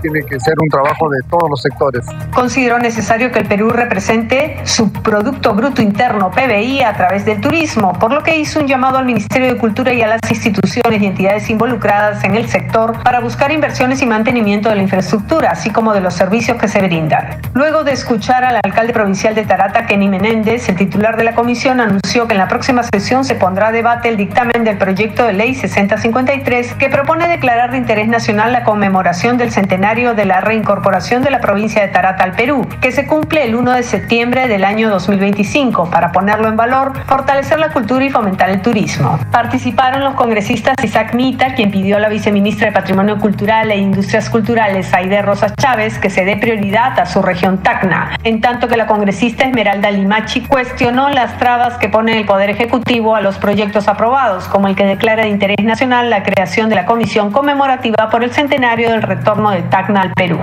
tiene 0.05 0.23
que 0.27 0.39
ser 0.39 0.55
un 0.61 0.69
trabajo 0.69 1.09
de 1.09 1.19
todos 1.31 1.49
los 1.49 1.63
sectores. 1.63 2.05
Consideró 2.35 2.79
necesario 2.79 3.33
que 3.33 3.39
el 3.39 3.47
Perú 3.47 3.71
represente 3.71 4.59
su 4.65 4.93
Producto 4.93 5.55
Bruto 5.55 5.81
Interno, 5.81 6.31
PBI, 6.31 6.83
a 6.83 6.93
través 6.93 7.25
del 7.25 7.41
turismo, 7.41 7.95
por 7.95 8.13
lo 8.13 8.23
que 8.23 8.37
hizo 8.37 8.61
un 8.61 8.67
llamado 8.67 8.99
al 8.99 9.07
Ministerio 9.07 9.49
de 9.49 9.57
Cultura 9.57 9.95
y 9.95 10.03
a 10.03 10.07
las 10.07 10.21
instituciones 10.29 11.01
y 11.01 11.07
entidades 11.07 11.49
involucradas 11.49 12.23
en 12.23 12.35
el 12.35 12.49
sector 12.49 13.03
para 13.03 13.21
buscar 13.21 13.51
inversiones 13.51 14.03
y 14.03 14.07
mantenimiento 14.07 14.69
de 14.69 14.75
la 14.75 14.83
infraestructura, 14.83 15.53
así 15.53 15.71
como 15.71 15.95
de 15.95 16.03
los 16.03 16.13
servicios 16.13 16.59
que 16.59 16.69
se 16.69 16.83
brindan. 16.83 17.41
Luego 17.55 17.83
de 17.83 17.93
escuchar 17.93 18.45
al 18.45 18.61
alcalde 18.63 18.93
provincial 18.93 19.35
de 19.35 19.47
Tarata, 19.47 19.87
Kenny 19.87 20.09
Menéndez, 20.09 20.69
el 20.69 20.77
titular 20.77 21.17
de 21.17 21.25
la 21.25 21.35
comisión 21.35 21.81
anunció 21.81 22.27
que 22.27 22.35
en 22.35 22.41
la 22.41 22.49
próxima 22.49 22.83
sesión 22.83 23.25
se 23.25 23.37
pondrá 23.37 23.69
a 23.69 23.73
debate 23.73 24.11
el 24.11 24.19
dictamen 24.19 24.65
del 24.65 24.77
proyecto 24.77 25.25
de 25.25 25.33
ley 25.33 25.55
6053 25.55 26.75
que 26.75 26.91
propone 26.91 27.27
declarar 27.27 27.71
de 27.71 27.79
interés 27.79 28.09
nacional 28.09 28.53
la 28.53 28.65
conmemoración 28.65 29.39
del 29.39 29.51
centenario 29.51 29.94
centenario 29.95 30.15
de 30.15 30.25
la 30.25 30.41
reincorporación 30.41 31.23
de 31.23 31.31
la 31.31 31.41
provincia 31.41 31.81
de 31.81 31.87
Tarata 31.87 32.25
al 32.25 32.33
Perú, 32.33 32.67
que 32.81 32.91
se 32.91 33.07
cumple 33.07 33.45
el 33.45 33.55
1 33.55 33.73
de 33.73 33.83
septiembre 33.85 34.49
del 34.49 34.65
año 34.65 34.91
2025, 34.91 35.89
para 35.89 36.11
ponerlo 36.11 36.49
en 36.49 36.57
valor, 36.57 36.93
fortalecer 37.07 37.61
la 37.61 37.69
cultura 37.69 38.05
y 38.05 38.11
fomentar 38.11 38.51
el 38.51 38.61
turismo. 38.61 39.21
Participaron 39.31 40.03
los 40.03 40.15
congresistas 40.15 40.75
Isaac 40.83 41.15
Mita, 41.15 41.55
quien 41.55 41.71
pidió 41.71 41.97
a 41.97 42.01
la 42.01 42.09
viceministra 42.09 42.67
de 42.67 42.73
Patrimonio 42.73 43.19
Cultural 43.21 43.71
e 43.71 43.77
Industrias 43.77 44.29
Culturales, 44.29 44.93
Aide 44.93 45.23
Rosas 45.23 45.55
Chávez, 45.55 45.97
que 46.01 46.11
se 46.11 46.25
dé 46.25 46.37
prioridad 46.39 46.99
a 46.99 47.07
su 47.07 47.23
región 47.23 47.59
Tacna, 47.59 48.19
en 48.25 48.41
tanto 48.41 48.67
que 48.67 48.77
la 48.77 48.89
congresista 48.89 49.45
Esmeralda 49.45 49.93
Limachi 49.93 50.41
cuestionó 50.41 51.09
las 51.11 51.39
trabas 51.39 51.79
que 51.79 51.89
pone 51.89 52.19
el 52.19 52.27
Poder 52.27 52.51
Ejecutivo 52.51 53.15
a 53.15 53.21
los 53.21 53.39
proyectos 53.39 53.87
aprobados, 53.87 54.49
como 54.49 54.67
el 54.67 54.75
que 54.75 54.85
declara 54.85 55.23
de 55.23 55.29
interés 55.29 55.63
nacional 55.63 56.11
la 56.11 56.25
creación 56.25 56.69
de 56.69 56.75
la 56.75 56.85
comisión 56.85 57.31
conmemorativa 57.31 58.11
por 58.11 58.25
el 58.25 58.33
centenario 58.33 58.91
del 58.91 59.03
retorno 59.03 59.53
de 59.53 59.63
Tacna 59.63 59.84
al 59.89 60.13
Perú. 60.15 60.39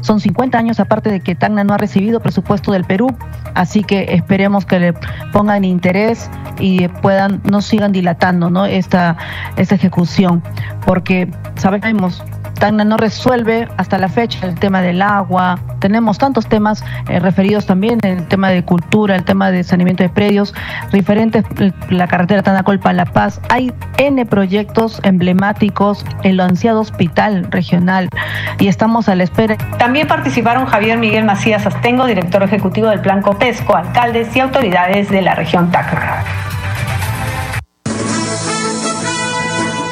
Son 0.00 0.20
50 0.20 0.56
años 0.56 0.80
aparte 0.80 1.10
de 1.10 1.20
que 1.20 1.34
Tacna 1.34 1.64
no 1.64 1.74
ha 1.74 1.78
recibido 1.78 2.20
presupuesto 2.20 2.72
del 2.72 2.84
Perú, 2.84 3.08
así 3.54 3.82
que 3.82 4.14
esperemos 4.14 4.64
que 4.64 4.78
le 4.78 4.92
pongan 5.32 5.64
interés 5.64 6.30
y 6.60 6.86
puedan 6.88 7.40
no 7.44 7.60
sigan 7.60 7.92
dilatando 7.92 8.50
¿no? 8.50 8.66
Esta, 8.66 9.16
esta 9.56 9.74
ejecución, 9.74 10.42
porque 10.84 11.28
sabemos 11.56 12.22
Tacna 12.56 12.84
no 12.84 12.96
resuelve 12.96 13.68
hasta 13.76 13.98
la 13.98 14.08
fecha 14.08 14.46
el 14.46 14.54
tema 14.54 14.82
del 14.82 15.02
agua. 15.02 15.58
Tenemos 15.78 16.18
tantos 16.18 16.46
temas 16.46 16.82
eh, 17.08 17.20
referidos 17.20 17.66
también 17.66 18.00
el 18.02 18.26
tema 18.26 18.48
de 18.48 18.64
cultura, 18.64 19.14
el 19.14 19.24
tema 19.24 19.50
de 19.50 19.62
saneamiento 19.62 20.02
de 20.02 20.08
predios, 20.08 20.54
referentes 20.90 21.44
la 21.90 22.08
carretera 22.08 22.42
Tanacolpa-La 22.42 23.06
Paz. 23.06 23.40
Hay 23.48 23.72
N 23.98 24.24
proyectos 24.26 25.00
emblemáticos, 25.04 26.04
el 26.22 26.40
ansiado 26.40 26.80
hospital 26.80 27.46
regional 27.50 28.08
y 28.58 28.68
estamos 28.68 29.08
a 29.08 29.14
la 29.14 29.24
espera. 29.24 29.56
También 29.78 30.08
participaron 30.08 30.66
Javier 30.66 30.98
Miguel 30.98 31.24
Macías 31.24 31.66
Astengo, 31.66 32.06
director 32.06 32.42
ejecutivo 32.42 32.88
del 32.88 33.00
Plan 33.00 33.22
Copesco, 33.22 33.76
alcaldes 33.76 34.34
y 34.36 34.40
autoridades 34.40 35.10
de 35.10 35.22
la 35.22 35.34
región 35.34 35.70
Tacna. 35.70 36.24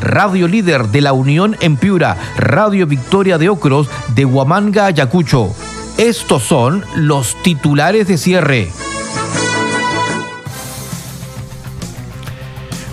Radio 0.00 0.48
Líder 0.48 0.88
de 0.88 1.00
la 1.00 1.12
Unión 1.12 1.56
en 1.60 1.76
Piura, 1.76 2.16
Radio 2.36 2.86
Victoria 2.86 3.38
de 3.38 3.48
Ocros 3.48 3.88
de 4.14 4.24
Huamanga, 4.24 4.86
Ayacucho. 4.86 5.54
Estos 5.96 6.44
son 6.44 6.84
los 6.94 7.34
titulares 7.42 8.06
de 8.06 8.18
cierre. 8.18 8.70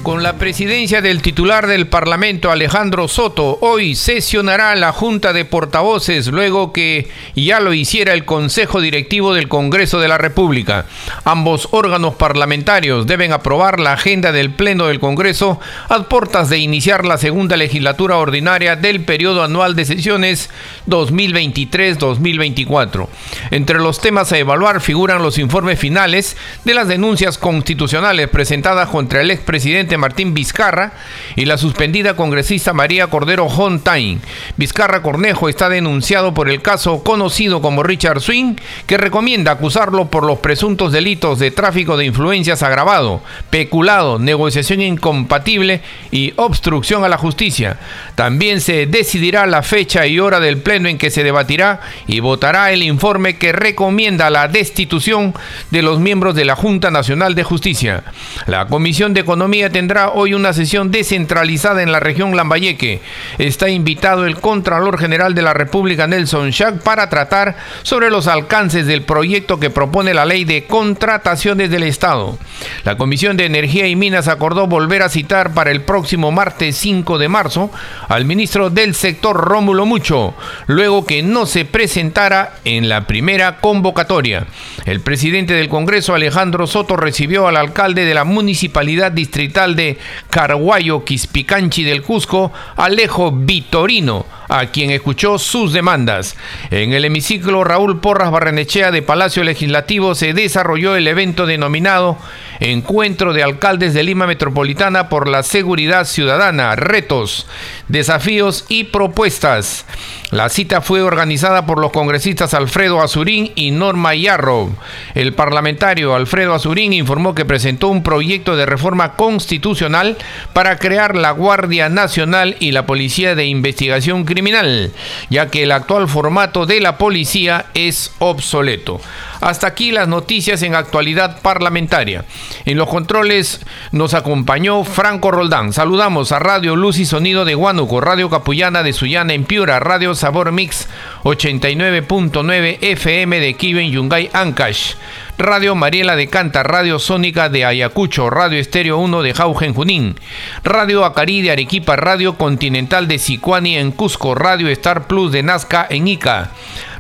Con 0.06 0.22
la 0.22 0.34
presidencia 0.34 1.02
del 1.02 1.24
titular 1.24 1.66
del 1.66 1.88
Parlamento, 1.88 2.52
Alejandro 2.52 3.08
Soto, 3.08 3.58
hoy 3.62 3.96
sesionará 3.96 4.76
la 4.76 4.92
Junta 4.92 5.34
de 5.34 5.46
Portavoces 5.46 6.28
luego 6.28 6.72
que 6.72 7.08
ya 7.36 7.60
lo 7.60 7.74
hiciera 7.74 8.14
el 8.14 8.24
Consejo 8.24 8.82
Directivo 8.82 9.34
del 9.34 9.48
Congreso 9.48 10.00
de 10.00 10.08
la 10.08 10.20
República. 10.20 10.86
Ambos 11.24 11.70
órganos 11.72 12.14
parlamentarios 12.14 13.08
deben 13.08 13.34
aprobar 13.34 13.80
la 13.80 13.94
agenda 13.94 14.32
del 14.32 14.52
Pleno 14.52 14.86
del 14.86 15.00
Congreso 15.00 15.60
a 15.90 16.04
puertas 16.04 16.52
de 16.52 16.60
iniciar 16.60 17.04
la 17.04 17.18
segunda 17.18 17.58
legislatura 17.58 18.18
ordinaria 18.18 18.76
del 18.76 19.06
periodo 19.06 19.44
anual 19.44 19.76
de 19.76 19.86
sesiones 19.86 20.52
2023-2024. 20.88 23.08
Entre 23.50 23.80
los 23.80 24.00
temas 24.00 24.32
a 24.32 24.38
evaluar 24.38 24.82
figuran 24.82 25.24
los 25.24 25.40
informes 25.40 25.80
finales 25.80 26.38
de 26.64 26.76
las 26.76 26.88
denuncias 26.88 27.40
constitucionales 27.40 28.30
presentadas 28.30 28.90
contra 28.90 29.22
el 29.22 29.32
expresidente 29.32 29.95
Martín 29.98 30.34
Vizcarra 30.34 30.94
y 31.36 31.46
la 31.46 31.58
suspendida 31.58 32.16
congresista 32.16 32.74
María 32.74 33.08
Cordero 33.08 33.46
Hontain. 33.46 34.22
Vizcarra 34.58 35.02
Cornejo 35.02 35.50
está 35.50 35.70
denunciado 35.70 36.34
por 36.34 36.50
el 36.50 36.62
caso 36.62 37.04
conocido 37.04 37.62
como 37.62 37.84
Richard 37.84 38.22
Swing, 38.22 38.56
que 38.88 38.98
recomienda 38.98 39.52
acusarlo 39.52 40.10
por 40.10 40.24
los 40.26 40.40
presuntos 40.40 40.92
delitos 40.92 41.40
de 41.40 41.52
tráfico 41.52 41.98
de 41.98 42.06
influencias 42.06 42.64
agravado, 42.64 43.22
peculado, 43.50 44.20
negociación 44.20 44.82
incompatible 44.82 45.82
y 46.12 46.34
obstrucción 46.36 47.04
a 47.04 47.10
la 47.10 47.18
justicia. 47.18 47.78
También 48.16 48.62
se 48.62 48.86
decidirá 48.86 49.46
la 49.46 49.64
fecha 49.64 50.06
y 50.08 50.20
hora 50.20 50.40
del 50.40 50.58
pleno 50.58 50.90
en 50.90 50.98
que 50.98 51.10
se 51.10 51.24
debatirá 51.24 51.82
y 52.08 52.20
votará 52.20 52.72
el 52.72 52.84
informe 52.84 53.38
que 53.38 53.52
recomienda 53.52 54.30
la 54.30 54.48
destitución 54.48 55.34
de 55.72 55.82
los 55.82 56.00
miembros 56.00 56.36
de 56.36 56.46
la 56.46 56.56
Junta 56.56 56.92
Nacional 56.92 57.36
de 57.36 57.44
Justicia. 57.44 58.04
La 58.48 58.68
Comisión 58.68 59.14
de 59.14 59.22
Economía 59.22 59.70
tendrá 59.70 59.85
tendrá 59.86 60.10
hoy 60.10 60.34
una 60.34 60.52
sesión 60.52 60.90
descentralizada 60.90 61.84
en 61.84 61.92
la 61.92 62.00
región 62.00 62.36
Lambayeque. 62.36 63.02
Está 63.38 63.70
invitado 63.70 64.26
el 64.26 64.38
Contralor 64.38 64.98
General 64.98 65.36
de 65.36 65.44
la 65.44 65.54
República, 65.54 66.08
Nelson 66.08 66.50
Schack, 66.50 66.82
para 66.82 67.08
tratar 67.08 67.56
sobre 67.84 68.10
los 68.10 68.26
alcances 68.26 68.88
del 68.88 69.04
proyecto 69.04 69.60
que 69.60 69.70
propone 69.70 70.16
la 70.16 70.26
ley 70.26 70.44
de 70.44 70.64
contrataciones 70.64 71.70
del 71.70 71.84
Estado. 71.84 72.40
La 72.84 72.98
Comisión 72.98 73.38
de 73.38 73.46
Energía 73.46 73.86
y 73.86 73.96
Minas 73.96 74.28
acordó 74.28 74.66
volver 74.66 75.04
a 75.04 75.10
citar 75.10 75.54
para 75.54 75.70
el 75.70 75.82
próximo 75.82 76.32
martes 76.32 76.76
5 76.78 77.20
de 77.20 77.30
marzo 77.30 77.70
al 78.08 78.26
ministro 78.26 78.72
del 78.72 78.96
sector 78.96 79.38
Rómulo 79.38 79.86
Mucho, 79.86 80.34
luego 80.66 81.06
que 81.06 81.22
no 81.22 81.46
se 81.46 81.64
presentara 81.64 82.56
en 82.66 82.90
la 82.90 83.06
primera 83.06 83.58
convocatoria. 83.58 84.48
El 84.86 85.02
presidente 85.02 85.54
del 85.54 85.70
Congreso, 85.70 86.16
Alejandro 86.16 86.66
Soto, 86.66 86.98
recibió 86.98 87.48
al 87.48 87.58
alcalde 87.58 88.04
de 88.04 88.16
la 88.16 88.24
municipalidad 88.24 89.12
distrital 89.12 89.75
de 89.76 89.98
Carguayo, 90.30 91.04
Quispicanchi 91.04 91.84
del 91.84 92.02
Cusco, 92.02 92.52
Alejo 92.76 93.32
Vitorino, 93.32 94.26
a 94.50 94.68
quien 94.68 94.92
escuchó 94.92 95.38
sus 95.38 95.74
demandas. 95.74 96.36
En 96.72 96.94
el 96.94 97.06
hemiciclo 97.06 97.64
Raúl 97.64 98.00
Porras 98.00 98.32
Barrenechea 98.32 98.92
de 98.92 99.02
Palacio 99.02 99.44
Legislativo 99.44 100.16
se 100.16 100.34
desarrolló 100.34 100.96
el 100.96 101.08
evento 101.08 101.46
denominado 101.46 102.18
Encuentro 102.60 103.34
de 103.34 103.44
Alcaldes 103.44 103.94
de 103.94 104.04
Lima 104.04 104.28
Metropolitana 104.28 105.10
por 105.10 105.28
la 105.28 105.44
Seguridad 105.44 106.06
Ciudadana, 106.06 106.76
Retos, 106.76 107.48
Desafíos 107.90 108.66
y 108.70 108.86
Propuestas. 108.86 109.86
La 110.32 110.50
cita 110.50 110.82
fue 110.82 111.02
organizada 111.02 111.66
por 111.66 111.80
los 111.80 111.92
congresistas 111.92 112.54
Alfredo 112.54 113.02
Azurín 113.02 113.52
y 113.56 113.72
Norma 113.72 114.16
Yarro. 114.16 114.70
El 115.14 115.34
parlamentario 115.34 116.16
Alfredo 116.16 116.54
Azurín 116.54 116.94
informó 116.94 117.36
que 117.36 117.46
presentó 117.46 117.90
un 117.90 118.04
proyecto 118.04 118.56
de 118.56 118.66
reforma 118.66 119.14
constitucional 119.14 120.18
para 120.54 120.78
crear 120.78 121.16
la 121.16 121.32
Guardia 121.32 121.90
Nacional 121.90 122.56
y 122.60 122.72
la 122.72 122.86
Policía 122.86 123.36
de 123.36 123.46
Investigación 123.46 124.26
Criminal, 124.26 124.92
ya 125.30 125.50
que 125.50 125.64
el 125.64 125.72
actual 125.72 126.08
formato 126.08 126.66
de 126.66 126.80
la 126.80 126.98
policía 126.98 127.66
es 127.74 128.14
obsoleto. 128.20 129.02
Hasta 129.42 129.68
aquí 129.68 129.92
las 129.92 130.08
noticias 130.08 130.62
en 130.64 130.76
actualidad 130.76 131.42
parlamentaria. 131.42 132.26
En 132.66 132.78
los 132.78 132.90
controles 132.90 133.62
nos 133.92 134.14
acompañó 134.14 134.84
Franco 134.84 135.32
Roldán. 135.32 135.74
Saludamos 135.74 136.32
a 136.32 136.40
Radio 136.40 136.76
Luz 136.76 137.00
y 137.00 137.06
Sonido 137.06 137.46
de 137.46 137.56
Huánuco, 137.56 138.02
Radio 138.02 138.30
Capullana 138.30 138.84
de 138.84 138.94
Sullana 138.94 139.34
en 139.34 139.44
Piura, 139.44 139.80
Radio 139.80 140.16
Sabor 140.16 140.52
Mix 140.52 140.88
89.9 141.24 142.78
FM 142.82 143.40
de 143.40 143.54
Kiven 143.54 143.92
Yungay 143.92 144.30
Ancash. 144.34 144.96
Radio 145.38 145.76
Mariela 145.76 146.16
de 146.16 146.28
Canta, 146.28 146.64
Radio 146.64 146.98
Sónica 146.98 147.50
de 147.50 147.66
Ayacucho, 147.66 148.30
Radio 148.30 148.58
Estéreo 148.58 148.98
1 149.00 149.22
de 149.22 149.34
Jaugen 149.34 149.74
Junín, 149.74 150.16
Radio 150.64 151.04
Acari 151.04 151.42
de 151.42 151.52
Arequipa, 151.52 151.98
Radio 151.98 152.38
Continental 152.38 153.10
de 153.10 153.20
Sicuani 153.20 153.76
en 153.76 153.92
Cusco, 153.92 154.34
Radio 154.34 154.70
Star 154.70 155.08
Plus 155.08 155.34
de 155.34 155.44
Nazca 155.44 155.86
en 155.90 156.08
Ica, 156.08 156.52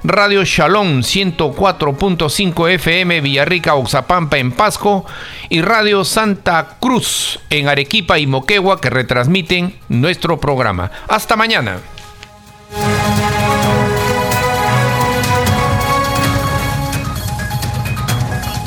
Radio 0.04 0.44
Shalom 0.44 1.00
104.5 1.00 2.70
FM 2.72 3.22
Villarrica, 3.22 3.76
Oxapampa 3.76 4.38
en 4.38 4.52
Pasco 4.52 5.06
y 5.48 5.62
Radio 5.62 6.04
Santa 6.04 6.76
Cruz 6.82 7.40
en 7.50 7.70
Arequipa 7.70 8.20
y 8.20 8.28
Moquegua 8.28 8.82
que 8.82 8.90
retransmiten 8.90 9.78
nuestro 9.88 10.42
programa. 10.42 10.92
Hasta 11.08 11.38
mañana. 11.38 11.80